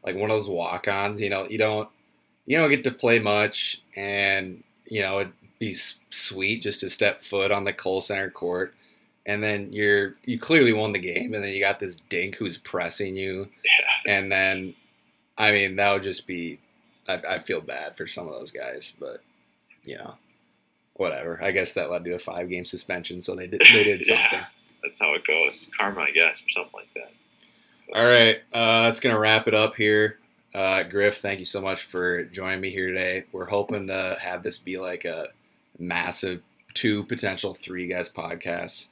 [0.06, 1.20] like one of those walk-ons.
[1.20, 1.90] You know, you don't
[2.46, 6.90] you don't get to play much, and you know it'd be s- sweet just to
[6.90, 8.74] step foot on the Kohl Center court,
[9.26, 12.58] and then you're you clearly won the game, and then you got this dink who's
[12.58, 13.48] pressing you,
[14.06, 14.74] Yeah, and then
[15.38, 16.60] I mean that would just be
[17.08, 19.24] I, I feel bad for some of those guys, but
[19.84, 20.16] you know,
[20.98, 21.40] whatever.
[21.44, 24.16] I guess that led to a five game suspension, so they did they did Yeah.
[24.24, 24.46] something.
[24.84, 25.70] That's how it goes.
[25.80, 27.12] Karma, I guess, or something like that.
[27.94, 30.18] All right, uh, that's gonna wrap it up here.
[30.56, 33.26] Uh, Griff, thank you so much for joining me here today.
[33.34, 35.28] We're hoping to have this be like a
[35.78, 36.42] massive
[36.74, 38.88] two potential three guys podcast.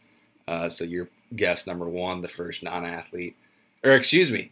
[0.48, 3.38] Uh, so you're guest number one, the first non-athlete,
[3.86, 4.52] or excuse me.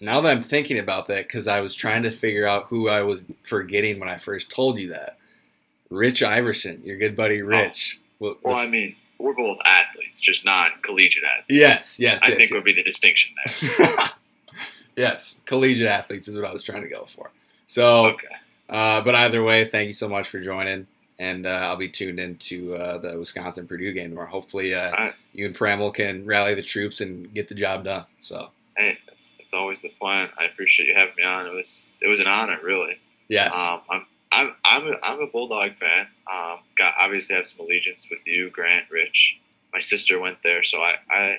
[0.00, 3.02] Now that I'm thinking about that, because I was trying to figure out who I
[3.02, 5.18] was forgetting when I first told you that.
[5.90, 8.00] Rich Iverson, your good buddy Rich.
[8.20, 11.46] Well, Well, I mean, we're both athletes, just non-collegiate athletes.
[11.48, 12.52] yes, yes, I yes, think yes.
[12.52, 14.08] would be the distinction there.
[14.96, 17.30] yes, collegiate athletes is what I was trying to go for.
[17.66, 18.26] So, Okay.
[18.68, 20.86] uh, but either way, thank you so much for joining,
[21.18, 24.28] and uh, I'll be tuned into uh, the Wisconsin Purdue game tomorrow.
[24.28, 25.14] Hopefully, uh, Alright.
[25.32, 28.06] you and Pramel can rally the troops and get the job done.
[28.20, 30.30] So, Hey, that's that's always the plan.
[30.38, 31.46] I appreciate you having me on.
[31.46, 32.94] It was it was an honor, really.
[33.28, 36.06] yes, Um, I'm I'm I'm a, I'm a Bulldog fan.
[36.32, 39.40] Um, got obviously have some allegiance with you, Grant, Rich.
[39.72, 41.38] My sister went there, so I, I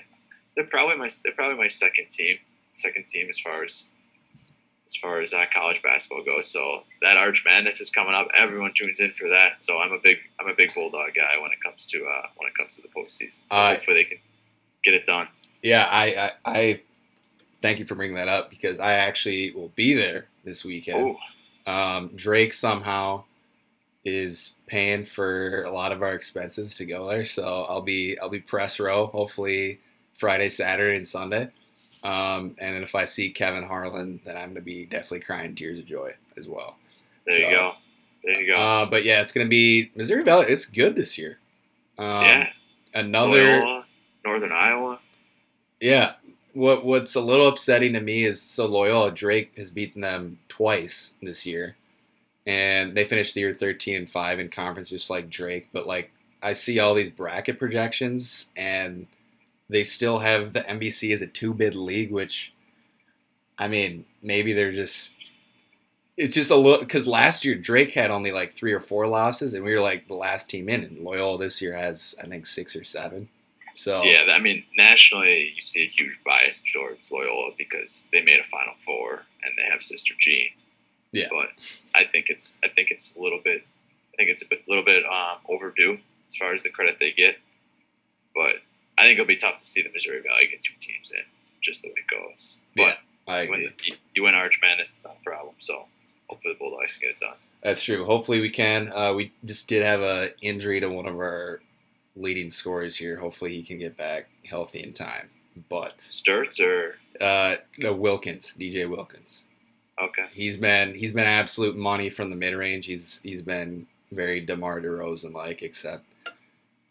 [0.56, 2.38] they're probably my they're probably my second team,
[2.70, 3.88] second team as far as
[4.84, 6.50] as far as uh, college basketball goes.
[6.50, 8.28] So that Arch Madness is coming up.
[8.34, 9.60] Everyone tunes in for that.
[9.62, 12.48] So I'm a big I'm a big Bulldog guy when it comes to uh, when
[12.48, 13.42] it comes to the postseason.
[13.50, 14.18] So Uh, hopefully they can
[14.84, 15.28] get it done.
[15.62, 16.80] yeah, I, I, I
[17.62, 20.98] thank you for bringing that up because I actually will be there this weekend.
[20.98, 21.16] Oh,
[21.66, 23.24] Um, Drake somehow
[24.04, 28.28] is paying for a lot of our expenses to go there, so I'll be I'll
[28.28, 29.80] be press row hopefully
[30.14, 31.50] Friday, Saturday, and Sunday.
[32.02, 35.86] Um, and if I see Kevin Harlan, then I'm gonna be definitely crying tears of
[35.86, 36.76] joy as well.
[37.26, 37.72] there you go.
[38.24, 38.60] There you go.
[38.60, 40.46] Uh, but yeah, it's gonna be Missouri Valley.
[40.48, 41.38] It's good this year.
[41.98, 42.48] Um, yeah.
[42.94, 43.86] Another Loyola,
[44.24, 44.98] Northern Iowa.
[45.80, 46.12] Yeah.
[46.54, 51.12] What What's a little upsetting to me is so Loyola Drake has beaten them twice
[51.22, 51.76] this year,
[52.46, 55.68] and they finished the year thirteen and five in conference, just like Drake.
[55.72, 56.10] But like
[56.42, 59.06] I see all these bracket projections, and
[59.68, 62.52] they still have the MVC as a two bid league, which
[63.58, 65.10] I mean maybe they're just.
[66.18, 69.54] It's just a little because last year Drake had only like three or four losses,
[69.54, 70.84] and we were like the last team in.
[70.84, 73.30] And Loyola this year has I think six or seven.
[73.74, 78.38] So Yeah, I mean, nationally, you see a huge bias towards Loyola because they made
[78.40, 80.48] a Final Four and they have Sister Jean.
[81.12, 81.28] Yeah.
[81.30, 81.48] But
[81.94, 83.64] I think it's I think it's a little bit
[84.14, 87.12] I think it's a bit, little bit um, overdue as far as the credit they
[87.12, 87.38] get.
[88.34, 88.56] But
[88.98, 91.22] I think it'll be tough to see the Missouri Valley get two teams in,
[91.60, 92.58] just the way it goes.
[92.74, 92.94] Yeah,
[93.26, 93.74] But I you, win agree.
[93.90, 95.54] the, you- win Arch Madness, it's not a problem.
[95.58, 95.86] So
[96.28, 97.36] hopefully the Bulldogs can get it done.
[97.62, 98.04] That's true.
[98.04, 98.92] Hopefully we can.
[98.92, 101.60] Uh, we just did have a injury to one of our
[102.16, 103.16] leading scorers here.
[103.16, 105.30] Hopefully he can get back healthy in time.
[105.68, 109.42] But Sturtz or uh, no, Wilkins, DJ Wilkins,
[110.00, 112.86] okay, he's been he's been absolute money from the mid range.
[112.86, 116.04] He's he's been very DeMar DeRozan like, except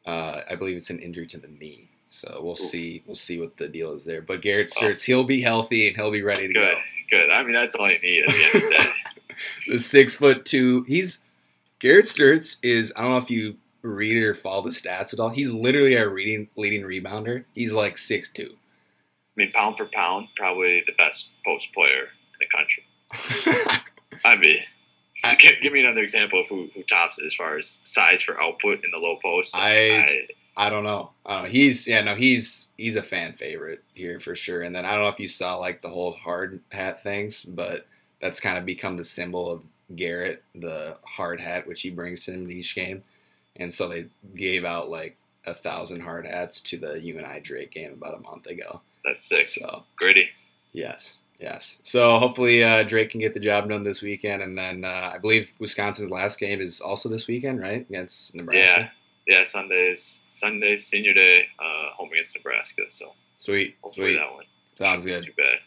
[0.06, 1.90] uh, I believe it's an injury to the knee.
[2.08, 2.60] So we'll Oof.
[2.60, 4.22] see we'll see what the deal is there.
[4.22, 6.82] But Garrett Sturtz, he'll be healthy and he'll be ready to good, go.
[7.10, 7.32] good.
[7.32, 8.92] I mean, that's all you need at the end of the day.
[9.74, 10.84] the six foot two.
[10.84, 11.24] He's
[11.80, 15.30] Garrett Sturtz is I don't know if you read or follow the stats at all.
[15.30, 17.46] He's literally our reading leading rebounder.
[17.54, 18.54] He's like six two.
[18.54, 23.82] I mean, pound for pound, probably the best post player in the country.
[24.26, 24.60] I mean,
[25.24, 28.22] I- give, give me another example of who, who tops it as far as size
[28.22, 29.56] for output in the low post.
[29.58, 31.12] I I don't know.
[31.26, 31.50] I don't know.
[31.50, 34.62] He's yeah no he's he's a fan favorite here for sure.
[34.62, 37.88] And then I don't know if you saw like the whole hard hat things, but
[38.20, 39.63] that's kind of become the symbol of
[39.96, 43.04] Garrett, the hard hat which he brings to in each game.
[43.58, 47.94] And so they gave out like a thousand hard hats to the UNI Drake game
[47.94, 48.82] about a month ago.
[49.04, 49.50] that's sick.
[49.50, 50.30] So Gritty.
[50.74, 51.80] Yes, yes.
[51.84, 55.18] So hopefully uh, Drake can get the job done this weekend, and then uh, I
[55.18, 57.86] believe Wisconsin's last game is also this weekend, right?
[57.90, 58.92] Against Nebraska.
[59.28, 59.44] Yeah, yeah.
[59.44, 62.84] Sunday's Sunday's senior day, uh, home against Nebraska.
[62.88, 64.18] So Sweet, hopefully sweet.
[64.20, 64.46] that one
[64.78, 65.24] Sounds good.
[65.24, 65.58] Too bad.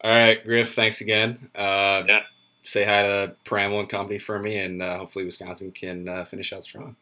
[0.00, 0.74] All right, Griff.
[0.74, 1.50] Thanks again.
[1.54, 2.22] Uh, Yeah.
[2.64, 6.52] Say hi to Pramel and company for me, and uh, hopefully Wisconsin can uh, finish
[6.52, 6.96] out strong.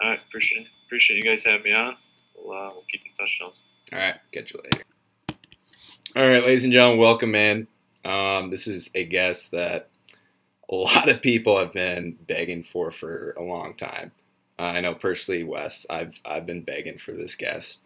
[0.00, 1.96] All right, appreciate appreciate you guys having me on.
[2.36, 3.64] We'll, uh, we'll keep in touch, Nelson.
[3.92, 4.84] All right, catch you later.
[6.14, 7.66] All right, ladies and gentlemen, welcome in.
[8.04, 9.88] Um, this is a guest that
[10.70, 14.12] a lot of people have been begging for for a long time.
[14.58, 17.78] Uh, I know personally, Wes, I've I've been begging for this guest,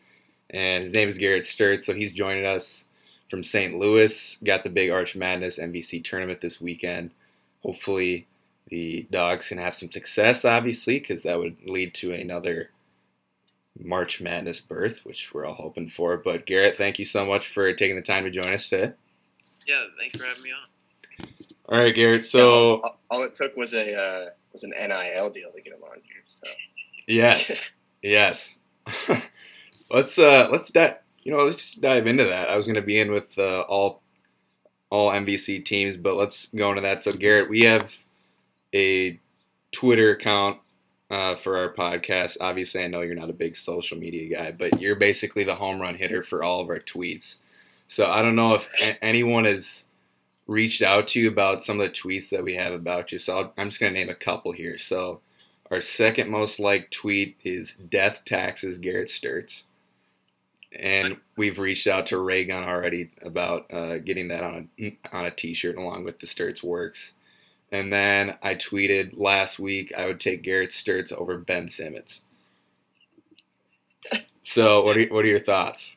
[0.51, 1.85] and his name is Garrett Sturtz.
[1.85, 2.85] So he's joining us
[3.29, 3.79] from St.
[3.79, 4.37] Louis.
[4.43, 7.13] Got the big Arch Madness MVC tournament this weekend.
[7.63, 8.27] Hopefully,
[8.71, 12.71] the dogs can have some success, obviously, because that would lead to another
[13.79, 16.17] March Madness berth, which we're all hoping for.
[16.17, 18.93] But Garrett, thank you so much for taking the time to join us today.
[19.67, 21.29] Yeah, thanks for having me on.
[21.69, 22.25] All right, Garrett.
[22.25, 25.83] So all, all it took was a uh, was an NIL deal to get him
[25.83, 26.23] on here.
[26.27, 26.47] So
[27.07, 27.71] yes,
[28.03, 28.59] yes.
[29.91, 30.97] let's uh let's dive.
[31.23, 32.49] You know, let's just dive into that.
[32.49, 34.01] I was going to be in with uh, all
[34.91, 37.03] all MVC teams, but let's go into that.
[37.03, 37.97] So, Garrett, we have
[38.75, 39.19] a
[39.73, 40.59] Twitter account
[41.11, 42.37] uh, for our podcast.
[42.41, 45.81] Obviously, I know you're not a big social media guy, but you're basically the home
[45.81, 47.37] run hitter for all of our tweets.
[47.89, 49.85] So, I don't know if a- anyone has
[50.47, 53.19] reached out to you about some of the tweets that we have about you.
[53.19, 54.79] So, I'll, I'm just going to name a couple here.
[54.79, 55.21] So,
[55.71, 59.63] our second most liked tweet is Death Taxes Garrett Sturtz.
[60.73, 65.31] And we've reached out to Raygun already about uh, getting that on a, on a
[65.31, 67.13] t-shirt along with the Sturtz Works.
[67.73, 72.21] And then I tweeted last week I would take Garrett Sturtz over Ben Simmons.
[74.43, 75.95] So what are what are your thoughts?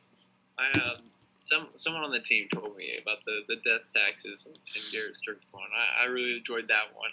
[0.58, 0.98] I um,
[1.40, 5.14] some someone on the team told me about the, the death taxes and, and Garrett
[5.14, 5.64] Sturtz one.
[5.76, 7.10] I, I really enjoyed that one.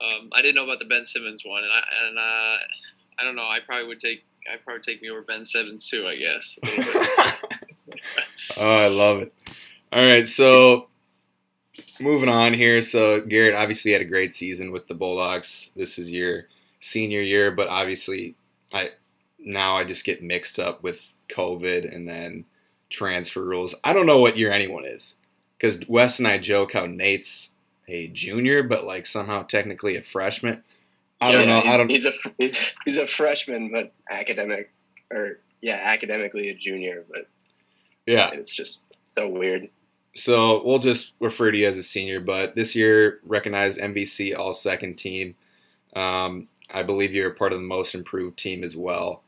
[0.00, 2.56] Um, I didn't know about the Ben Simmons one, and I and uh,
[3.18, 3.44] I don't know.
[3.44, 6.06] I probably would take I probably take me over Ben Simmons too.
[6.06, 6.58] I guess.
[6.62, 7.00] a little
[7.86, 8.00] bit.
[8.58, 9.32] oh, I love it.
[9.92, 10.88] All right, so
[12.00, 12.82] moving on here.
[12.82, 15.72] So Garrett obviously had a great season with the Bulldogs.
[15.76, 16.44] This is your
[16.80, 18.36] senior year, but obviously
[18.72, 18.90] I
[19.38, 22.44] now I just get mixed up with COVID and then
[22.90, 23.74] transfer rules.
[23.84, 25.14] I don't know what year anyone is
[25.58, 27.50] because Wes and I joke how Nate's
[27.88, 30.62] a junior, but like somehow technically a freshman.
[31.20, 31.70] I don't Yeah, know.
[31.70, 31.90] I don't.
[31.90, 34.72] He's a he's, he's a freshman, but academic
[35.12, 37.28] or yeah, academically a junior, but
[38.06, 38.30] Yeah.
[38.32, 39.68] it's just so weird.
[40.14, 44.52] So we'll just refer to you as a senior, but this year recognized MVC All
[44.52, 45.34] Second Team.
[45.96, 49.22] Um, I believe you're part of the most improved team as well.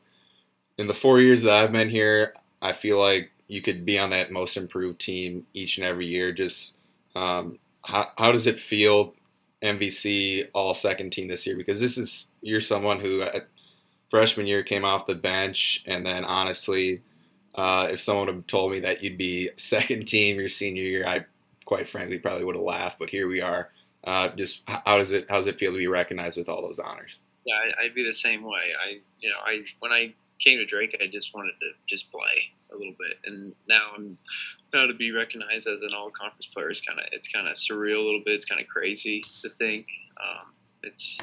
[0.77, 4.11] In the four years that I've been here, I feel like you could be on
[4.11, 6.31] that most improved team each and every year.
[6.31, 6.73] Just
[7.15, 9.13] um, how how does it feel,
[9.61, 11.57] MVC All Second Team this year?
[11.57, 13.47] Because this is you're someone who at
[14.09, 17.01] freshman year came off the bench, and then honestly,
[17.57, 21.25] uh, if someone had told me that you'd be second team your senior year, I
[21.65, 22.99] quite frankly probably would have laughed.
[22.99, 23.71] But here we are.
[24.03, 26.79] Uh, just how does it how does it feel to be recognized with all those
[26.79, 27.19] honors?
[27.47, 28.73] yeah, I, I'd be the same way.
[28.85, 32.51] I you know I when I came to Drake, I just wanted to just play
[32.71, 34.17] a little bit, and now I'm
[34.73, 37.55] now to be recognized as an all conference player is kind of it's kind of
[37.55, 38.35] surreal a little bit.
[38.35, 39.87] It's kind of crazy to think.
[40.21, 40.53] Um,
[40.83, 41.17] it's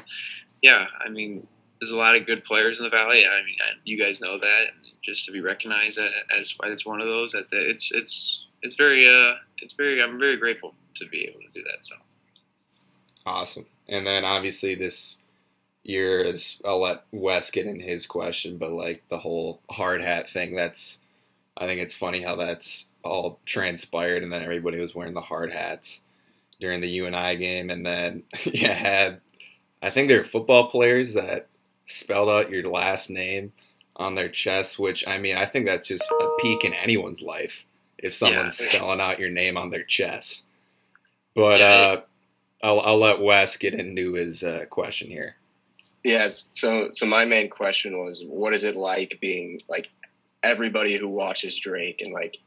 [0.61, 1.47] yeah, I mean.
[1.79, 3.25] There's a lot of good players in the valley.
[3.25, 4.67] I mean, I, you guys know that.
[5.03, 5.99] Just to be recognized
[6.35, 10.37] as as one of those, that's it's it's it's very uh it's very I'm very
[10.37, 11.83] grateful to be able to do that.
[11.83, 11.95] So
[13.25, 13.65] Awesome.
[13.87, 15.17] And then obviously this
[15.83, 20.29] year is I'll let Wes get in his question, but like the whole hard hat
[20.29, 20.99] thing, that's
[21.57, 25.51] I think it's funny how that's all transpired and then everybody was wearing the hard
[25.51, 26.01] hats
[26.59, 29.21] during the UNI game and then you had
[29.81, 31.47] I think there were football players that
[31.85, 33.53] spelled out your last name
[33.95, 37.65] on their chest, which I mean I think that's just a peak in anyone's life
[37.97, 38.65] if someone's Yeah.
[38.69, 40.43] spelling out your name on their chest.
[41.33, 42.01] But Yeah, uh
[42.63, 45.35] I'll, I'll let Wes get into his uh, question here.
[46.03, 46.29] Yeah.
[46.31, 49.89] So so my main question was, what is it like being like
[50.43, 52.37] everybody who watches Drake and like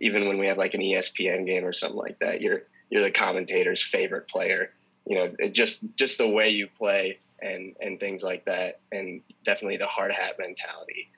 [0.00, 3.10] even when we have like an ESPN game or something like that, you're you're the
[3.10, 4.72] commentator's favorite player.
[5.06, 9.22] You know, it just just the way you play and and things like that, and
[9.44, 11.10] definitely the hard hat mentality.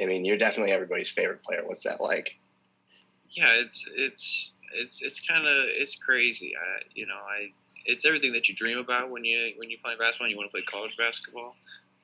[0.00, 1.62] I mean, you're definitely everybody's favorite player.
[1.64, 2.38] What's that like?
[3.30, 6.54] yeah, it's it's it's it's kind of it's crazy.
[6.56, 7.52] I you know I
[7.86, 10.26] it's everything that you dream about when you when you play basketball.
[10.26, 11.56] and You want to play college basketball.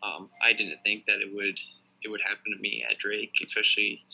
[0.02, 1.58] Um, I didn't think that it would
[2.02, 4.04] it would happen to me at Drake, especially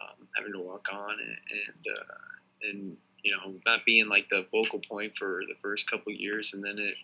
[0.00, 4.46] um, having to walk on and and, uh, and you know not being like the
[4.50, 6.94] focal point for the first couple years, and then it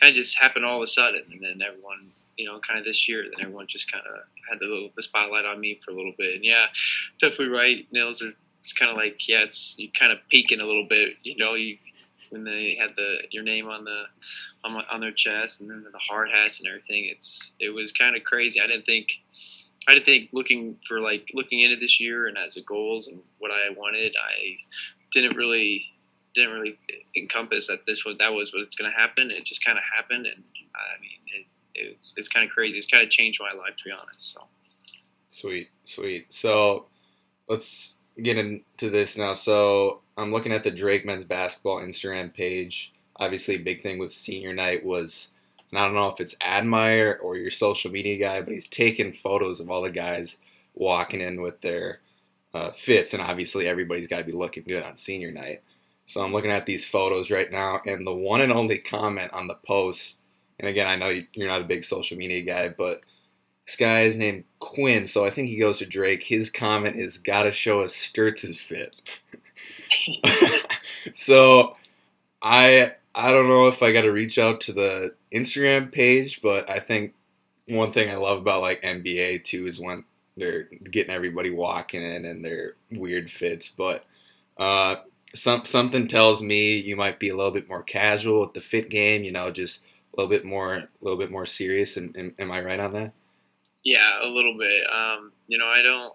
[0.00, 2.10] kind of just happened all of a sudden, and then everyone.
[2.36, 5.44] You know, kind of this year, then everyone just kind of had the, the spotlight
[5.44, 6.36] on me for a little bit.
[6.36, 6.66] And yeah,
[7.20, 8.22] definitely right, Nils.
[8.60, 11.14] It's kind of like yeah, it's you kind of peeking a little bit.
[11.24, 11.78] You know, you
[12.30, 14.04] when they had the your name on the
[14.64, 17.08] on, my, on their chest and then the hard hats and everything.
[17.10, 18.60] It's it was kind of crazy.
[18.60, 19.12] I didn't think
[19.88, 23.20] I didn't think looking for like looking into this year and as a goals and
[23.38, 24.14] what I wanted.
[24.16, 24.56] I
[25.12, 25.84] didn't really
[26.34, 26.78] didn't really
[27.16, 29.30] encompass that this was that was what's going to happen.
[29.30, 30.42] It just kind of happened, and
[30.74, 32.78] I mean it, it it's kind of crazy.
[32.78, 34.32] It's kind of changed my life to be honest.
[34.32, 34.42] So.
[35.28, 36.32] Sweet, sweet.
[36.32, 36.86] So
[37.48, 39.34] let's get into this now.
[39.34, 42.92] So I'm looking at the Drake men's basketball Instagram page.
[43.16, 45.30] Obviously, a big thing with senior night was,
[45.72, 49.60] I don't know if it's Admire or your social media guy, but he's taking photos
[49.60, 50.38] of all the guys
[50.74, 52.00] walking in with their
[52.54, 55.62] uh, fits, and obviously everybody's got to be looking good on senior night.
[56.06, 59.46] So I'm looking at these photos right now, and the one and only comment on
[59.46, 60.14] the post,
[60.58, 63.02] and again, I know you're not a big social media guy, but
[63.66, 66.22] this guy is named Quinn, so I think he goes to Drake.
[66.22, 68.94] His comment is, "Gotta show us Sturtz' fit."
[71.14, 71.74] so
[72.42, 76.70] I I don't know if I got to reach out to the Instagram page, but
[76.70, 77.14] I think
[77.66, 80.04] one thing I love about like NBA too is when
[80.38, 83.68] they're getting everybody walking in and their weird fits.
[83.68, 84.04] But
[84.56, 84.96] uh,
[85.34, 88.90] some something tells me you might be a little bit more casual with the fit
[88.90, 89.24] game.
[89.24, 89.80] You know, just
[90.14, 91.96] a little bit more, a little bit more serious.
[91.96, 93.12] And, and am I right on that?
[93.84, 94.84] Yeah, a little bit.
[94.92, 96.14] Um, you know, I don't,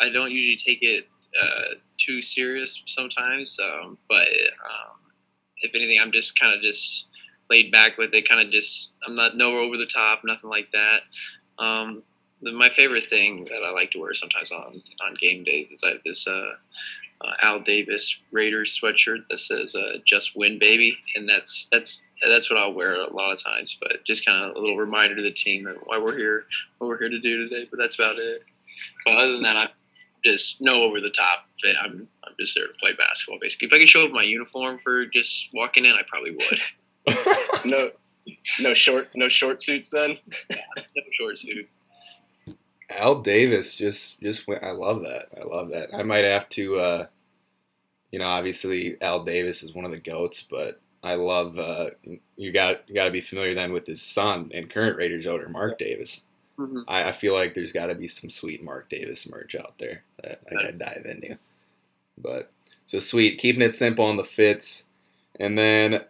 [0.00, 1.08] I don't usually take it
[1.40, 4.96] uh, too serious sometimes, um, but um,
[5.58, 7.06] if anything, I'm just kind of just
[7.50, 8.28] laid back with it.
[8.28, 11.00] Kind of just I'm not no over the top, nothing like that.
[11.62, 12.02] Um,
[12.42, 15.90] my favorite thing that I like to wear sometimes on on game days is I
[15.90, 16.52] have this uh,
[17.22, 22.50] uh, Al Davis Raiders sweatshirt that says uh, "Just Win, baby," and that's that's that's
[22.50, 23.76] what I'll wear a lot of times.
[23.80, 26.46] But just kind of a little reminder to the team that why we're here,
[26.78, 27.66] what we're here to do today.
[27.70, 28.42] But that's about it.
[29.04, 29.68] But other than that, I
[30.24, 31.46] just no over the top.
[31.82, 33.38] I'm I'm just there to play basketball.
[33.40, 37.64] Basically, if I could show up my uniform for just walking in, I probably would.
[37.64, 37.90] no,
[38.60, 40.16] no short, no short suits then.
[40.50, 41.68] no short suit.
[42.90, 44.64] Al Davis just just went.
[44.64, 45.28] I love that.
[45.40, 45.94] I love that.
[45.94, 46.78] I might have to.
[46.78, 47.06] Uh,
[48.10, 51.58] you know, obviously Al Davis is one of the goats, but I love.
[51.58, 51.90] Uh,
[52.36, 55.48] you got you got to be familiar then with his son and current Raiders owner
[55.48, 56.22] Mark Davis.
[56.58, 56.80] Mm-hmm.
[56.88, 60.02] I, I, feel like there's got to be some sweet Mark Davis merch out there
[60.22, 61.38] that I gotta dive into.
[62.18, 62.52] But
[62.84, 64.84] so sweet, keeping it simple on the fits,
[65.38, 66.02] and then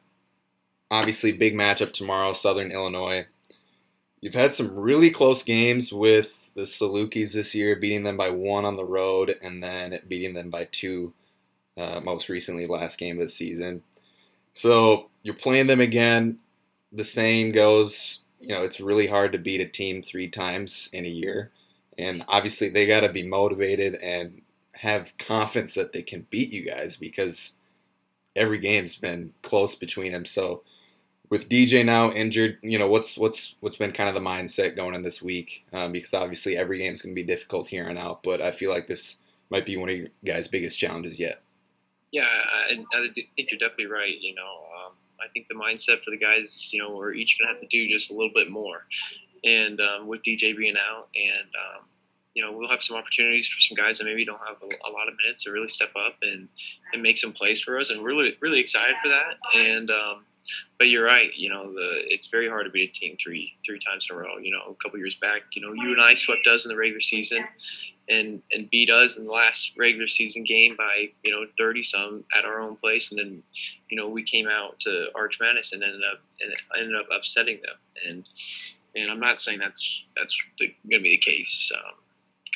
[0.90, 3.26] obviously big matchup tomorrow, Southern Illinois.
[4.20, 8.64] You've had some really close games with the Salukis this year, beating them by one
[8.64, 11.12] on the road, and then beating them by two
[11.76, 13.82] uh, most recently last game of the season.
[14.52, 16.38] So you're playing them again.
[16.92, 21.04] The saying goes, you know, it's really hard to beat a team three times in
[21.04, 21.52] a year.
[21.98, 24.42] And obviously, they got to be motivated and
[24.72, 27.52] have confidence that they can beat you guys because
[28.34, 30.24] every game's been close between them.
[30.24, 30.62] So,
[31.30, 34.94] with DJ now injured, you know what's what's what's been kind of the mindset going
[34.94, 37.98] in this week um, because obviously every game is going to be difficult here and
[37.98, 38.22] out.
[38.22, 39.16] But I feel like this
[39.48, 41.42] might be one of your guys' biggest challenges yet.
[42.10, 44.20] Yeah, I, I think you're definitely right.
[44.20, 47.48] You know, um, I think the mindset for the guys, you know, we're each going
[47.48, 48.86] to have to do just a little bit more.
[49.44, 51.86] And um, with DJ being out, and um,
[52.34, 54.90] you know, we'll have some opportunities for some guys that maybe don't have a, a,
[54.90, 56.48] lot of minutes to really step up and,
[56.92, 57.90] and make some plays for us.
[57.90, 59.36] And we're really, really excited for that.
[59.54, 60.24] And, um,
[60.78, 61.30] but you're right.
[61.34, 64.18] You know, the it's very hard to beat a team three three times in a
[64.18, 64.38] row.
[64.38, 67.44] You know, a couple years back, you know, UNI swept us in the regular season,
[68.08, 72.24] and and beat us in the last regular season game by you know 30 some
[72.36, 73.42] at our own place, and then
[73.88, 77.60] you know we came out to Arch Madness and ended up and ended up upsetting
[77.62, 77.76] them.
[78.06, 78.24] And
[78.96, 81.70] and I'm not saying that's that's to be the case.
[81.74, 81.94] Um,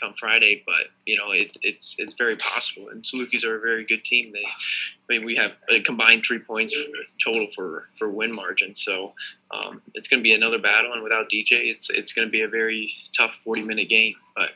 [0.01, 2.89] come Friday, but you know it, it's it's very possible.
[2.89, 4.33] And Salukis are a very good team.
[4.33, 6.75] They, I mean, we have a combined three points
[7.23, 8.75] total for for win margin.
[8.75, 9.15] So
[9.51, 12.43] um, it's going to be another battle, and without DJ, it's it's going to be
[12.43, 14.15] a very tough 40 minute game.
[14.37, 14.51] But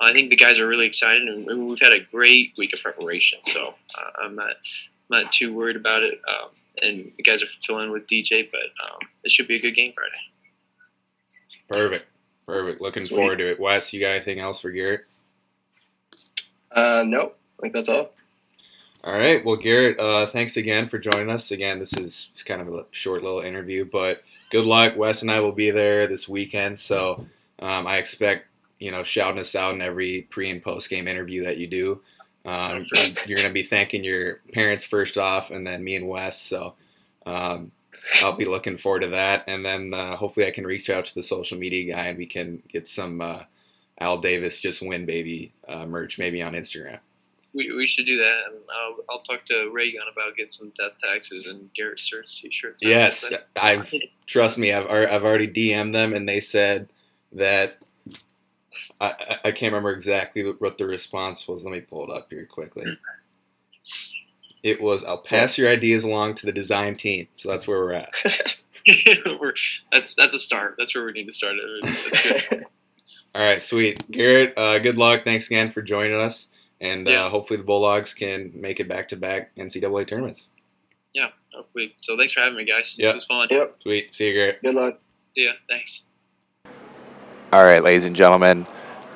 [0.00, 3.40] I think the guys are really excited, and we've had a great week of preparation.
[3.42, 4.56] So uh, I'm not
[5.10, 6.20] not too worried about it.
[6.28, 6.50] Um,
[6.82, 9.92] and the guys are filling with DJ, but um, it should be a good game
[9.94, 10.12] Friday.
[11.68, 12.06] Perfect.
[12.46, 12.80] Perfect.
[12.80, 13.16] Looking Sweet.
[13.16, 13.60] forward to it.
[13.60, 15.06] Wes, you got anything else for Garrett?
[16.70, 17.38] Uh, nope.
[17.58, 18.10] I think that's all.
[19.04, 19.44] All right.
[19.44, 21.50] Well, Garrett, uh, thanks again for joining us.
[21.50, 24.96] Again, this is kind of a short little interview, but good luck.
[24.96, 27.26] Wes and I will be there this weekend, so
[27.58, 28.46] um, I expect
[28.78, 32.00] you know shouting us out in every pre and post game interview that you do.
[32.46, 32.86] Um,
[33.26, 36.40] you're going to be thanking your parents first off, and then me and Wes.
[36.40, 36.74] So
[37.26, 37.72] um,
[38.22, 41.14] I'll be looking forward to that, and then uh, hopefully I can reach out to
[41.14, 43.42] the social media guy and we can get some uh,
[44.00, 46.98] Al Davis just win baby uh, merch maybe on Instagram.
[47.52, 50.98] We, we should do that, and I'll, I'll talk to Raygun about getting some death
[51.00, 52.82] taxes and Garrett Sturtz t-shirts.
[52.82, 53.92] Yes, I've
[54.26, 56.88] trust me, I've I've already DM'd them, and they said
[57.32, 57.78] that
[59.00, 61.64] I I can't remember exactly what the response was.
[61.64, 62.86] Let me pull it up here quickly.
[64.64, 67.28] It was I'll pass your ideas along to the design team.
[67.36, 68.10] So that's where we're at.
[69.38, 69.52] we're,
[69.92, 70.76] that's that's a start.
[70.78, 72.64] That's where we need to start it.
[73.34, 74.10] All right, sweet.
[74.10, 75.22] Garrett, uh, good luck.
[75.22, 76.48] Thanks again for joining us.
[76.80, 77.24] And uh, yeah.
[77.24, 80.48] uh, hopefully the Bulldogs can make it back to back NCAA tournaments.
[81.12, 81.94] Yeah, hopefully.
[82.00, 82.98] So thanks for having me, guys.
[82.98, 83.12] Yep.
[83.12, 83.48] It was fun.
[83.50, 83.76] Yep.
[83.82, 84.14] Sweet.
[84.14, 84.62] See you, Garrett.
[84.62, 84.98] Good luck.
[85.34, 85.52] See ya.
[85.68, 86.04] Thanks.
[87.52, 88.66] All right, ladies and gentlemen,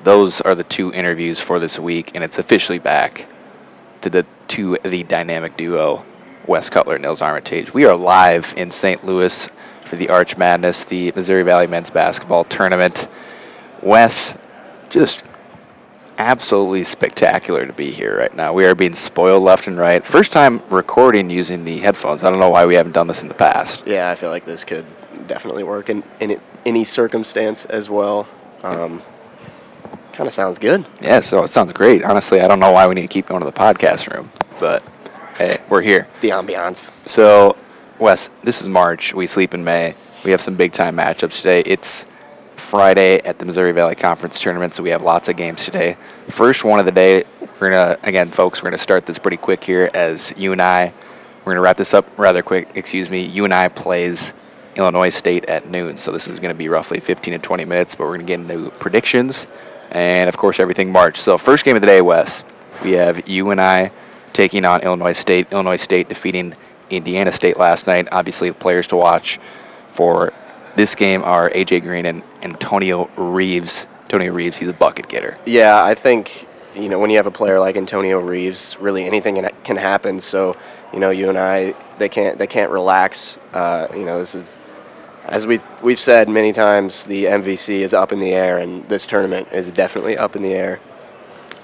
[0.05, 3.29] those are the two interviews for this week, and it's officially back
[4.03, 6.05] to the to the dynamic duo
[6.49, 7.75] Wes Cutler, and Nils Armitage.
[7.75, 9.05] We are live in St.
[9.05, 9.51] Louis
[9.85, 13.07] for the Arch Madness, the Missouri Valley Men's Basketball Tournament.
[13.83, 14.35] Wes,
[14.89, 15.25] just
[16.17, 18.55] absolutely spectacular to be here right now.
[18.55, 20.05] We are being spoiled left and right.
[20.05, 22.25] First time recording using the headphones.
[22.25, 23.87] I don't know why we haven't done this in the past.
[23.87, 24.87] Yeah, I feel like this could
[25.27, 28.27] definitely work in, in any circumstance as well.
[28.63, 29.03] Um,
[30.19, 30.85] kind of sounds good.
[31.01, 32.03] Yeah, so it sounds great.
[32.03, 34.83] Honestly, I don't know why we need to keep going to the podcast room, but
[35.37, 36.09] hey, we're here.
[36.11, 36.91] It's the ambiance.
[37.07, 37.57] So,
[38.01, 39.15] Wes, this is March.
[39.15, 39.95] We sleep in May.
[40.25, 41.61] We have some big time matchups today.
[41.61, 42.05] It's
[42.57, 45.97] Friday at the Missouri Valley Conference Tournament, so we have lots of games today.
[46.27, 47.23] First one of the day,
[47.61, 50.93] we're gonna again, folks, we're gonna start this pretty quick here as UNI,
[51.45, 52.69] We're gonna wrap this up rather quick.
[52.75, 53.25] Excuse me.
[53.25, 54.33] UNI plays
[54.75, 57.95] Illinois State at noon, so this is gonna be roughly 15 to 20 minutes.
[57.95, 59.47] But we're gonna get into predictions
[59.91, 61.19] and of course everything March.
[61.19, 62.45] So first game of the day, Wes,
[62.83, 63.91] we have UNI
[64.33, 65.53] taking on Illinois State.
[65.53, 66.55] Illinois State defeating
[66.91, 68.09] Indiana State last night.
[68.13, 69.39] Obviously, the players to watch
[69.89, 70.33] for
[70.77, 73.87] this game are AJ Green and Antonio Reeves.
[74.03, 75.37] Antonio Reeves, he's a bucket getter.
[75.45, 79.37] Yeah, I think you know when you have a player like Antonio Reeves, really anything
[79.37, 80.21] can- can happen.
[80.21, 80.57] So
[80.93, 83.39] you know, UNI, they can't they can't relax.
[83.53, 84.58] Uh, you know, this is
[85.29, 89.07] as we we've said many times, the MVC is up in the air, and this
[89.07, 90.81] tournament is definitely up in the air.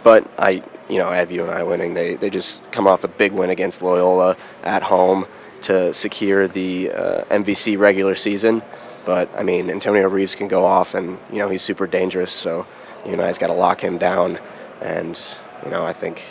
[0.02, 1.94] But I, you know, I have UNI winning.
[1.94, 5.26] They they just come off a big win against Loyola at home
[5.62, 8.62] to secure the uh, MVC regular season.
[9.06, 12.32] But I mean, Antonio Reeves can go off, and you know he's super dangerous.
[12.32, 12.66] So
[13.06, 14.38] UNI's got to lock him down,
[14.82, 15.18] and
[15.64, 16.22] you know I think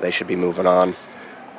[0.00, 0.94] they should be moving on.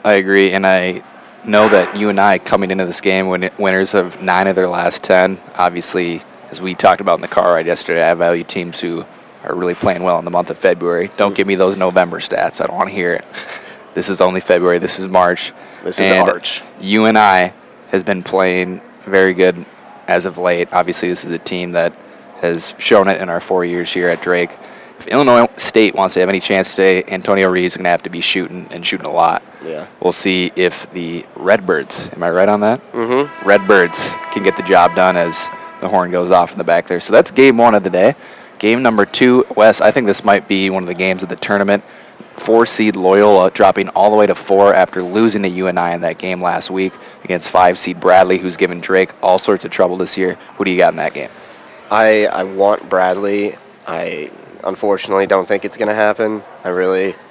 [0.06, 1.04] I agree, and I
[1.46, 5.40] know that UNI coming into this game win- winners of nine of their last ten.
[5.56, 9.06] Obviously, as we talked about in the car ride yesterday, I value teams who
[9.44, 11.10] are really playing well in the month of February.
[11.18, 12.62] Don't give me those November stats.
[12.62, 13.26] I don't want to hear it.
[13.94, 14.80] This is only February.
[14.80, 15.52] This is March.
[15.84, 16.62] This is And Arch.
[16.80, 17.52] UNI
[17.90, 19.66] has been playing very good
[20.08, 20.70] as of late.
[20.72, 21.94] Obviously, this is a team that
[22.40, 24.58] has shown it in our four years here at Drake.
[25.02, 28.04] If Illinois State wants to have any chance today, Antonio Reeves is going to have
[28.04, 29.42] to be shooting and shooting a lot.
[29.66, 29.88] Yeah.
[30.00, 32.80] We'll see if the Redbirds, am I right on that?
[32.92, 33.48] Mm-hmm.
[33.48, 35.50] Redbirds can get the job done as
[35.80, 37.00] the horn goes off in the back there.
[37.00, 38.14] So that's game one of the day.
[38.60, 41.36] Game number two, Wes, I think this might be one of the games of the
[41.36, 41.84] tournament.
[42.38, 46.20] Four seed Loyola dropping all the way to four after losing to UNI in that
[46.20, 46.94] game last week
[47.24, 50.36] against five seed Bradley, who's given Drake all sorts of trouble this year.
[50.58, 51.32] Who do you got in that game?
[51.90, 53.58] I I want Bradley.
[53.88, 54.30] I
[54.64, 56.44] unfortunately don't think it's gonna happen.
[56.64, 57.16] I really.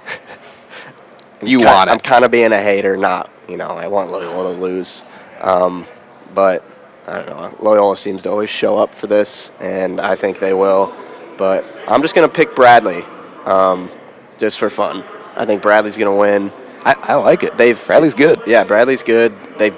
[1.43, 1.93] You ki- want it.
[1.95, 2.99] I'm kind of being a hater.
[2.99, 5.03] Not you know I want Loyola to lose,
[5.41, 5.87] um,
[6.35, 6.63] but
[7.07, 7.57] I don't know.
[7.61, 10.95] Loyola seems to always show up for this, and I think they will.
[11.39, 13.03] But I'm just gonna pick Bradley,
[13.47, 13.89] um,
[14.37, 15.03] just for fun.
[15.35, 16.53] I think Bradley's gonna win.
[16.85, 17.57] I, I like it.
[17.57, 18.43] They've Bradley's good.
[18.47, 19.35] Yeah, Bradley's good.
[19.57, 19.73] They,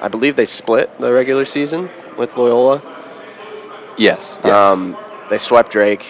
[0.00, 2.82] I believe they split the regular season with Loyola.
[3.96, 4.36] Yes.
[4.44, 4.52] yes.
[4.52, 4.96] Um,
[5.30, 6.04] they swept Drake,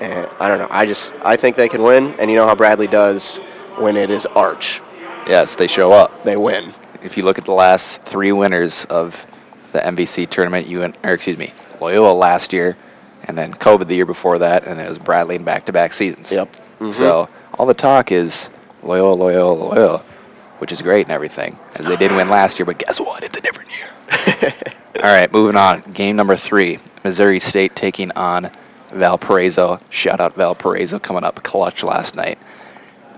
[0.00, 0.68] and I don't know.
[0.70, 3.38] I just I think they can win, and you know how Bradley does
[3.76, 4.80] when it is Arch,
[5.26, 6.24] yes, they show up.
[6.24, 6.72] they win.
[7.02, 9.26] if you look at the last three winners of
[9.72, 12.76] the MVC tournament, you and or excuse me, Loyola last year,
[13.24, 16.32] and then COVID the year before that, and it was Bradley in back-to-back seasons.
[16.32, 16.56] Yep.
[16.80, 16.92] Mhm.
[16.92, 17.28] So
[17.58, 18.50] all the talk is
[18.82, 19.98] Loyola, Loyola, Loyola,
[20.58, 22.66] which is great and everything, as they did win last year.
[22.66, 23.22] But guess what?
[23.22, 24.52] It's a different year.
[25.04, 25.82] all right, moving on.
[25.92, 28.50] Game number three: Missouri State taking on
[28.92, 29.78] Valparaiso.
[29.90, 32.38] Shout out Valparaiso coming up clutch last night,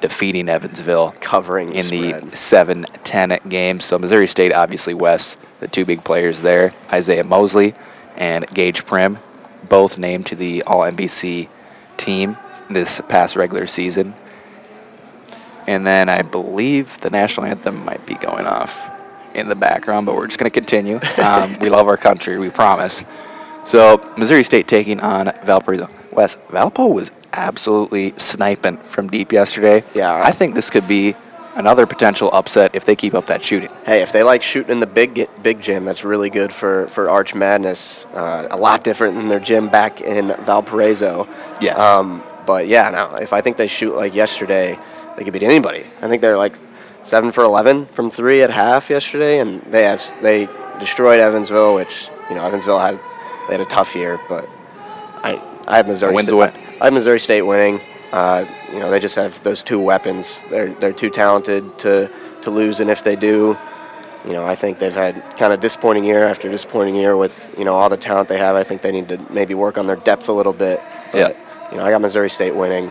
[0.00, 2.30] defeating Evansville Covering in spread.
[2.30, 3.80] the 7 10 game.
[3.80, 7.74] So Missouri State, obviously, Wes, the two big players there, Isaiah Mosley
[8.16, 9.18] and Gaige Prim,
[9.68, 11.48] both named to the All MVC
[11.96, 12.36] team
[12.70, 14.14] this past regular season.
[15.66, 18.90] And then I believe the national anthem might be going off
[19.34, 21.00] in the background, but we're just going to continue.
[21.18, 23.04] Um, we love our country, we promise.
[23.64, 25.88] So Missouri State taking on Valparaiso.
[26.12, 29.84] Wes, Valpo was absolutely sniping from deep yesterday.
[29.94, 30.22] Yeah.
[30.22, 31.14] I think this could be
[31.54, 33.70] another potential upset if they keep up that shooting.
[33.84, 37.10] Hey, if they like shooting in the big big gym, that's really good for for
[37.10, 38.06] Arch Madness.
[38.12, 41.28] Uh, a lot different than their gym back in Valparaiso.
[41.60, 41.78] Yes.
[41.80, 43.16] Um, but yeah, no.
[43.16, 44.78] If I think they shoot like yesterday,
[45.16, 45.84] they could beat anybody.
[46.00, 46.56] I think they're like
[47.04, 50.48] seven for eleven from three at half yesterday, and they have they
[50.80, 52.98] destroyed Evansville, which you know Evansville had
[53.48, 54.48] they had a tough year, but
[55.22, 56.14] I I have Missouri.
[56.14, 56.52] Win's State, win.
[56.80, 57.80] I have Missouri State winning.
[58.12, 60.44] Uh, you know they just have those two weapons.
[60.50, 62.10] They're they're too talented to
[62.42, 63.56] to lose, and if they do,
[64.26, 67.64] you know I think they've had kind of disappointing year after disappointing year with you
[67.64, 68.56] know all the talent they have.
[68.56, 70.82] I think they need to maybe work on their depth a little bit.
[71.14, 71.30] Yeah.
[71.70, 72.90] You know I got Missouri State winning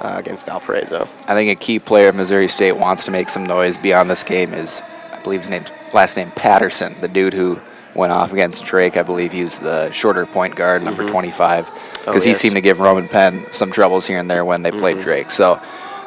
[0.00, 1.08] uh, against Valparaiso.
[1.28, 4.24] I think a key player of Missouri State wants to make some noise beyond this
[4.24, 4.82] game is
[5.12, 7.60] I believe his name, last name Patterson, the dude who
[7.94, 8.96] went off against Drake.
[8.96, 11.12] I believe he was the shorter point guard, number mm-hmm.
[11.12, 11.70] 25,
[12.04, 14.70] because Oh, he seemed to give Roman Penn some troubles here and there when they
[14.70, 14.80] mm-hmm.
[14.80, 15.30] played Drake.
[15.30, 15.60] So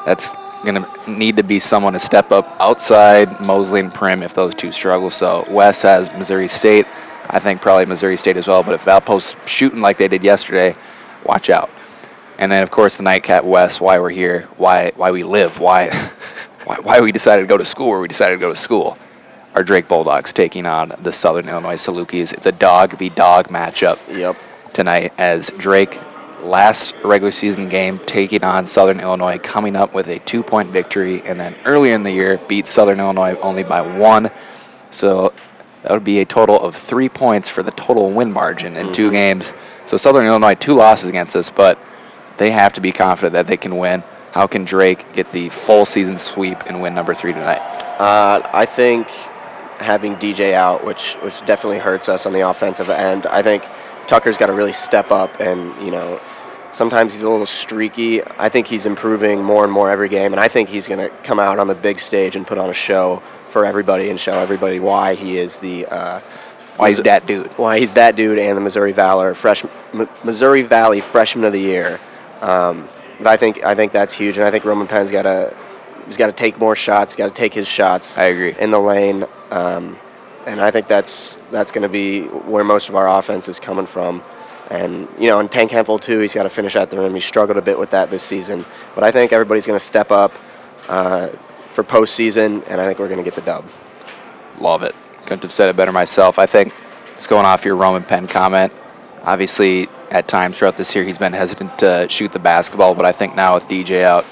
[0.06, 4.34] that's going to need to be someone to step up outside Mosley and Prim if
[4.34, 5.10] those two struggle.
[5.10, 6.86] So Wes has Missouri State.
[7.30, 8.64] I think probably Missouri State as well.
[8.64, 10.76] But if Valpo's shooting like they did yesterday,
[11.24, 11.70] watch out.
[12.38, 15.90] And then of course the nightcap Wes, why we're here, why why we live, why
[16.66, 18.98] why, why we decided to go to school where we decided to go to school.
[19.56, 22.34] Our Drake Bulldogs taking on the Southern Illinois Salukis.
[22.34, 24.36] It's a dog v dog matchup Yep.
[24.74, 26.00] tonight as Drake
[26.44, 31.22] last regular season game taking on Southern Illinois coming up with a two point victory
[31.24, 34.30] and then earlier in the year beat Southern Illinois only by one.
[34.92, 35.32] So
[35.84, 39.10] that would be a total of three points for the total win margin in two
[39.10, 39.54] games.
[39.86, 41.80] So Southern Illinois two losses against us, but
[42.36, 44.04] they have to be confident that they can win.
[44.34, 47.62] How can Drake get the full season sweep and win number three tonight?
[47.98, 49.08] Uh, I think
[49.80, 53.26] having DJ out, which which definitely hurts us on the offensive end.
[53.28, 53.64] I think
[54.08, 56.20] Tucker's got to really step up, and you know,
[56.74, 58.24] sometimes he's a little streaky.
[58.24, 61.10] I think he's improving more and more every game, and I think he's going to
[61.24, 64.34] come out on the big stage and put on a show for everybody and show
[64.40, 65.86] everybody why he is the.
[65.88, 66.20] Uh,
[66.78, 67.48] Why he's that dude?
[67.58, 69.64] why he's that dude and the Missouri Valor fresh
[69.94, 72.02] M- Missouri Valley Freshman of the Year.
[72.42, 75.54] Um, but I think I think that's huge, and I think Roman Penn's got to
[76.06, 77.16] he's got to take more shots.
[77.16, 78.54] Got to take his shots I agree.
[78.60, 79.24] in the lane,
[79.56, 79.98] um,
[80.46, 83.86] and I think that's that's going to be where most of our offense is coming
[83.86, 84.24] from.
[84.70, 86.20] And you know, and Tank Hemphill too.
[86.20, 87.14] He's got to finish at the rim.
[87.14, 90.12] He struggled a bit with that this season, but I think everybody's going to step
[90.12, 90.34] up
[90.90, 91.30] uh,
[91.72, 93.66] for postseason, and I think we're going to get the dub.
[94.60, 94.94] Love it.
[95.22, 96.38] Couldn't have said it better myself.
[96.38, 96.74] I think
[97.16, 98.74] just going off your Roman Penn comment,
[99.24, 103.12] obviously at times throughout this year he's been hesitant to shoot the basketball, but I
[103.12, 104.26] think now with DJ out,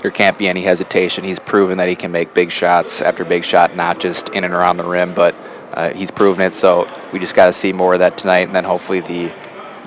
[0.00, 1.24] there can't be any hesitation.
[1.24, 4.54] He's proven that he can make big shots after big shot, not just in and
[4.54, 5.34] around the rim, but
[5.72, 6.54] uh, he's proven it.
[6.54, 9.32] So we just got to see more of that tonight, and then hopefully the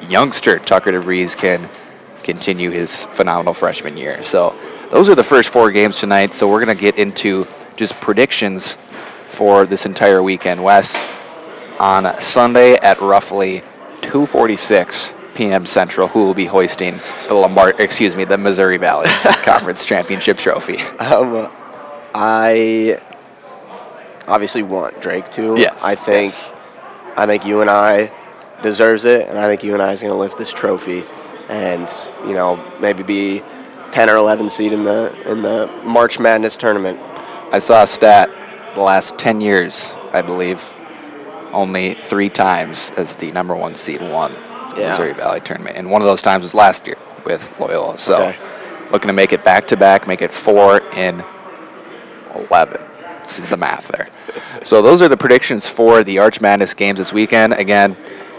[0.09, 1.69] youngster Tucker DeVries can
[2.23, 4.21] continue his phenomenal freshman year.
[4.21, 4.55] So
[4.89, 6.33] those are the first four games tonight.
[6.33, 8.77] So we're going to get into just predictions
[9.27, 10.63] for this entire weekend.
[10.63, 11.03] Wes,
[11.79, 13.63] on Sunday at roughly
[14.01, 15.65] 2:46 p.m.
[15.65, 19.07] Central, who will be hoisting the Lombard, excuse me, the Missouri Valley
[19.43, 20.77] Conference Championship trophy?
[20.99, 21.49] Um,
[22.13, 22.99] I
[24.27, 25.55] obviously want Drake to.
[25.57, 26.53] Yes, I think yes.
[27.17, 28.11] I think UNI
[28.61, 31.03] deserves it, and I think UNI is going to lift this trophy,
[31.49, 31.89] and
[32.25, 33.43] you know maybe be
[33.91, 36.99] 10 or 11 seed in the in the March Madness tournament.
[37.53, 38.29] I saw a stat
[38.75, 40.73] the last 10 years, I believe,
[41.51, 44.33] only three times as the number one seed won
[44.77, 44.89] Yeah.
[44.89, 47.97] Missouri Valley tournament, and one of those times was last year with Loyola.
[47.97, 48.35] So Okay.
[48.91, 51.23] looking to make it back to back, make it four in
[52.49, 52.81] 11
[53.37, 54.07] is the math there.
[54.63, 57.53] So those are the predictions for the Arch Madness games this weekend.
[57.53, 57.97] Again,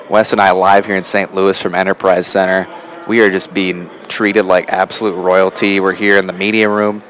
[0.08, 1.34] Wes and I live here in St.
[1.34, 2.68] Louis from Enterprise Center.
[3.08, 5.80] We are just being treated like absolute royalty.
[5.80, 7.02] We're here in the media room.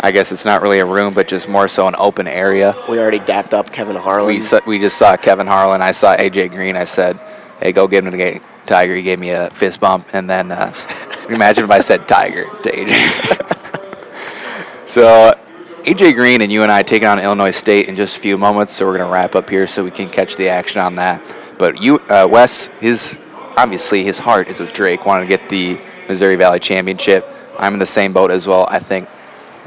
[0.00, 2.76] I guess it's not really a room, but just more so an open area.
[2.88, 4.28] We already dapped up Kevin Harlan.
[4.28, 5.82] We saw, we just saw Kevin Harlan.
[5.82, 6.76] I saw AJ Green.
[6.76, 7.18] I said,
[7.60, 10.52] "Hey, go get him to get Tiger." He gave me a fist bump, and then
[10.52, 10.74] uh,
[11.28, 12.98] imagine if I said Tiger to AJ.
[14.86, 15.34] so
[15.84, 18.72] AJ Green and UNI taking on Illinois State in just a few moments.
[18.74, 21.22] So we're gonna wrap up here so we can catch the action on that.
[21.58, 23.16] But you, uh, Wes, his
[23.56, 27.26] obviously his heart is with Drake, wanting to get the Missouri Valley Championship.
[27.58, 28.66] I'm in the same boat as well.
[28.70, 29.08] I think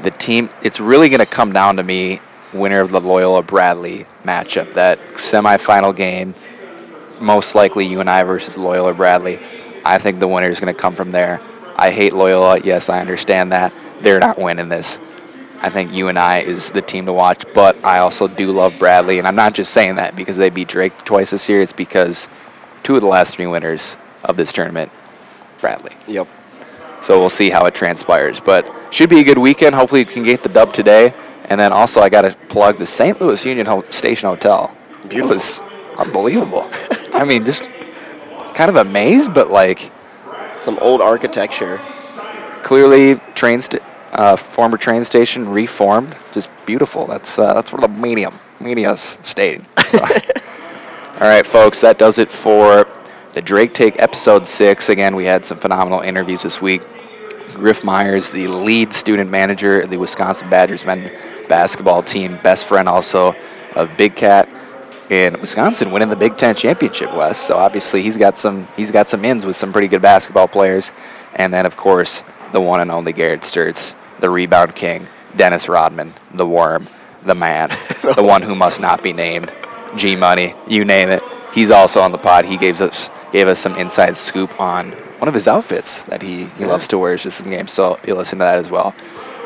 [0.02, 2.20] the team it's really going to come down to me
[2.52, 6.34] winner of the Loyola Bradley matchup that semifinal game
[7.20, 9.38] most likely UNI versus Loyola Bradley
[9.84, 11.40] I think the winner is going to come from there
[11.76, 14.98] I hate Loyola yes I understand that they're not winning this
[15.62, 19.28] I think UNI is the team to watch but I also do love Bradley and
[19.28, 22.28] I'm not just saying that because they beat Drake twice this year it's because
[22.82, 24.90] two of the last three winners of this tournament
[25.60, 26.26] Bradley Yep.
[27.02, 28.40] so we'll see how it transpires.
[28.40, 29.74] But should be a good weekend.
[29.74, 31.14] Hopefully, you can get the dub today.
[31.44, 33.20] And then also, I got to plug the St.
[33.20, 34.74] Louis Union Ho- Station Hotel.
[35.28, 35.60] Was
[36.00, 36.68] unbelievable.
[37.12, 37.70] I mean, just
[38.54, 39.90] kind of amazed, but like
[40.60, 41.80] Some old architecture.
[42.62, 43.82] clearly train st-
[44.12, 46.14] uh, former train station reformed.
[46.32, 47.06] Just beautiful.
[47.06, 49.64] That's uh, that's where the medium media's staying.
[49.86, 49.98] So.
[51.20, 52.88] All right, folks, that does it for
[53.34, 54.88] the Drake Take episode six.
[54.88, 56.82] Again, we had some phenomenal interviews this week.
[57.54, 61.12] Griff Myers, the lead student manager of the Wisconsin Badgers men
[61.48, 63.34] basketball team, best friend also
[63.76, 64.48] of Big Cat
[65.10, 67.12] in Wisconsin, winning the Big Ten championship.
[67.14, 70.48] Wes, so obviously he's got some he's got some ins with some pretty good basketball
[70.48, 70.92] players,
[71.34, 75.06] and then of course the one and only Garrett Sturtz, the rebound king,
[75.36, 76.88] Dennis Rodman, the Worm,
[77.24, 77.68] the man,
[78.16, 79.52] the one who must not be named,
[79.96, 81.22] G Money, you name it.
[81.52, 82.44] He's also on the pod.
[82.44, 86.44] He gave us gave us some inside scoop on one of his outfits that he,
[86.56, 87.72] he loves to wear just some games.
[87.72, 88.94] So you'll listen to that as well.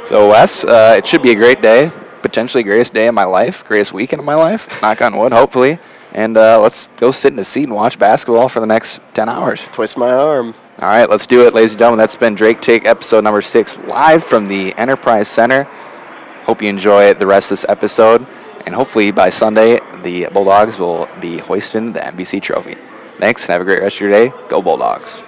[0.05, 1.91] So Wes, uh, it should be a great day,
[2.25, 4.81] potentially greatest day of my life, greatest weekend of my life.
[4.81, 5.79] Knock on wood, hopefully.
[6.13, 9.29] And uh, let's go sit in a seat and watch basketball for the next 10
[9.29, 9.61] hours.
[9.73, 10.55] Twist my arm.
[10.79, 11.99] All right, let's do it, ladies and gentlemen.
[11.99, 15.65] That's been Drake Take episode number six, live from the Enterprise Center.
[16.45, 18.27] Hope you enjoy the rest of this episode.
[18.65, 22.77] And hopefully by Sunday, the Bulldogs will be hoisting the MVC trophy.
[23.19, 24.33] Thanks, and have a great rest of your day.
[24.49, 25.24] Go Bulldogs.